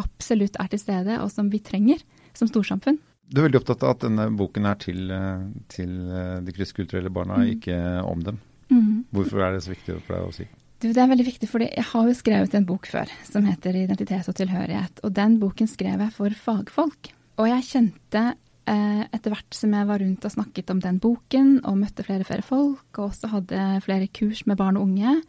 absolutt 0.01 0.59
er 0.59 0.71
til 0.71 0.81
stede, 0.81 1.21
og 1.23 1.31
som 1.31 1.49
vi 1.51 1.61
trenger 1.63 2.03
som 2.37 2.49
storsamfunn. 2.49 2.99
Du 3.31 3.39
er 3.39 3.47
veldig 3.47 3.61
opptatt 3.61 3.83
av 3.87 3.93
at 3.95 4.03
denne 4.03 4.27
boken 4.35 4.67
er 4.67 4.79
til, 4.79 5.05
eh, 5.15 5.43
til 5.71 5.91
eh, 6.11 6.39
de 6.43 6.55
kristkulturelle 6.55 7.11
barna, 7.13 7.39
mm. 7.39 7.51
ikke 7.55 7.77
om 8.03 8.23
dem. 8.25 8.39
Mm. 8.71 9.05
Hvorfor 9.11 9.43
er 9.43 9.55
det 9.55 9.63
så 9.65 9.73
viktig 9.73 9.99
for 10.05 10.15
deg 10.15 10.27
å 10.27 10.35
si? 10.35 10.47
Du, 10.81 10.87
det 10.89 11.01
er 11.03 11.09
veldig 11.11 11.27
viktig, 11.27 11.47
for 11.49 11.61
jeg 11.61 11.83
har 11.91 12.07
jo 12.09 12.17
skrevet 12.17 12.55
en 12.57 12.65
bok 12.65 12.87
før 12.89 13.09
som 13.27 13.45
heter 13.45 13.75
'Identitet 13.77 14.29
og 14.31 14.37
tilhørighet'. 14.37 15.03
Og 15.05 15.13
den 15.13 15.37
boken 15.37 15.67
skrev 15.69 15.99
jeg 16.01 16.13
for 16.15 16.33
fagfolk. 16.33 17.11
Og 17.37 17.45
jeg 17.51 17.67
kjente 17.67 18.23
eh, 18.65 19.03
etter 19.13 19.29
hvert 19.29 19.53
som 19.53 19.75
jeg 19.77 19.87
var 19.87 20.01
rundt 20.01 20.25
og 20.25 20.33
snakket 20.33 20.71
om 20.73 20.79
den 20.81 20.97
boken, 21.03 21.59
og 21.65 21.77
møtte 21.77 22.05
flere 22.07 22.25
og 22.25 22.29
flere 22.31 22.47
folk, 22.47 22.87
og 22.97 23.11
også 23.11 23.29
hadde 23.29 23.81
flere 23.85 24.07
kurs 24.07 24.47
med 24.47 24.57
barn 24.57 24.79
og 24.79 24.87
unge, 24.87 25.21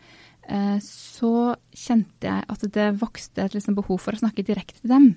eh, 0.49 0.79
så 0.81 1.57
kjente 1.75 2.31
jeg 2.31 2.49
at 2.49 2.65
det 2.73 2.89
vokste 3.03 3.45
et 3.45 3.53
liksom 3.53 3.77
behov 3.77 4.01
for 4.01 4.17
å 4.17 4.23
snakke 4.23 4.47
direkte 4.47 4.81
til 4.81 4.95
dem. 4.95 5.17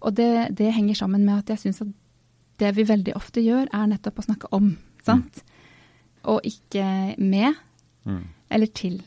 Og 0.00 0.14
det, 0.16 0.56
det 0.56 0.72
henger 0.72 0.94
sammen 0.94 1.26
med 1.26 1.42
at 1.42 1.52
jeg 1.52 1.66
syns 1.66 1.82
at 1.84 1.92
det 2.56 2.72
vi 2.76 2.88
veldig 2.88 3.12
ofte 3.16 3.44
gjør, 3.44 3.68
er 3.68 3.92
nettopp 3.92 4.22
å 4.22 4.28
snakke 4.30 4.48
om. 4.56 4.78
sant? 5.04 5.42
Mm 5.44 5.55
og 6.26 6.46
ikke 6.46 6.86
med 7.18 7.54
mm. 8.06 8.24
eller 8.50 8.72
til. 8.74 9.00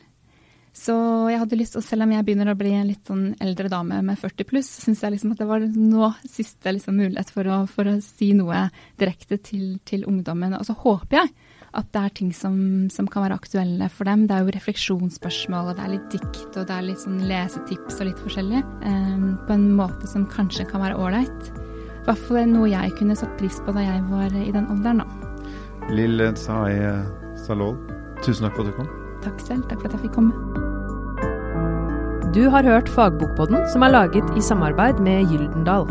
Så 0.80 0.94
jeg 1.28 1.40
hadde 1.42 1.58
lyst, 1.60 1.76
og 1.76 1.84
selv 1.84 2.06
om 2.06 2.12
jeg 2.14 2.24
begynner 2.24 2.52
å 2.52 2.58
bli 2.58 2.72
en 2.78 2.88
litt 2.88 3.10
sånn 3.10 3.34
eldre 3.44 3.72
dame 3.72 4.00
med 4.06 4.20
40 4.22 4.48
pluss, 4.48 4.70
syns 4.86 5.02
jeg 5.04 5.16
liksom 5.16 5.34
at 5.34 5.42
det 5.42 5.48
var 5.50 5.66
nå 5.66 6.12
siste 6.24 6.72
liksom 6.76 7.00
mulighet 7.02 7.34
for 7.34 7.50
å, 7.50 7.62
for 7.68 7.90
å, 7.90 7.98
si 8.06 8.32
noe 8.38 8.68
direkte 9.02 9.40
til, 9.44 9.80
til 9.90 10.06
ungdommen. 10.08 10.56
Og 10.56 10.68
så 10.70 10.78
håper 10.80 11.20
jeg 11.20 11.34
at 11.80 11.90
det 11.94 12.02
er 12.02 12.14
ting 12.18 12.32
som, 12.34 12.56
som, 12.94 13.10
kan 13.12 13.26
være 13.26 13.38
aktuelle 13.42 13.90
for 13.94 14.10
dem. 14.10 14.26
Det 14.30 14.38
er 14.38 14.46
jo 14.46 14.56
refleksjonsspørsmål, 14.56 15.72
og 15.72 15.78
det 15.78 15.86
er 15.86 15.94
litt 15.98 16.12
dikt, 16.16 16.52
og 16.54 16.64
det 16.70 16.76
er 16.78 16.88
litt 16.88 17.04
sånn 17.04 17.22
lesetips 17.30 18.00
og 18.00 18.10
litt 18.10 18.24
forskjellig. 18.26 18.64
Eh, 18.90 19.30
på 19.50 19.58
en 19.58 19.72
måte 19.78 20.10
som 20.10 20.30
kanskje 20.32 20.70
kan 20.70 20.86
være 20.86 20.98
ålreit. 21.02 21.52
I 22.00 22.06
hvert 22.08 22.28
fall 22.30 22.54
noe 22.54 22.72
jeg 22.72 22.96
kunne 22.98 23.18
satt 23.20 23.36
pris 23.42 23.60
på 23.66 23.76
da 23.76 23.84
jeg 23.86 24.06
var 24.10 24.32
i 24.32 24.54
den 24.56 24.70
alderen, 24.72 25.04
da. 25.04 25.19
Lill 25.90 26.22
Tsai 26.38 26.76
Salol, 27.36 27.76
tusen 28.22 28.46
takk 28.46 28.56
for 28.56 28.66
at 28.66 28.70
du 28.70 28.76
kom. 28.78 28.90
Takk 29.24 29.40
selv. 29.42 29.64
Takk 29.70 29.82
for 29.82 29.90
at 29.90 29.96
jeg 29.98 30.04
fikk 30.08 30.16
komme. 30.18 30.34
Du 32.36 32.46
har 32.54 32.64
hørt 32.64 32.90
Fagbokpodden, 32.94 33.66
som 33.72 33.82
er 33.82 33.96
laget 33.96 34.38
i 34.38 34.42
samarbeid 34.42 35.02
med 35.02 35.32
Gyldendal. 35.32 35.90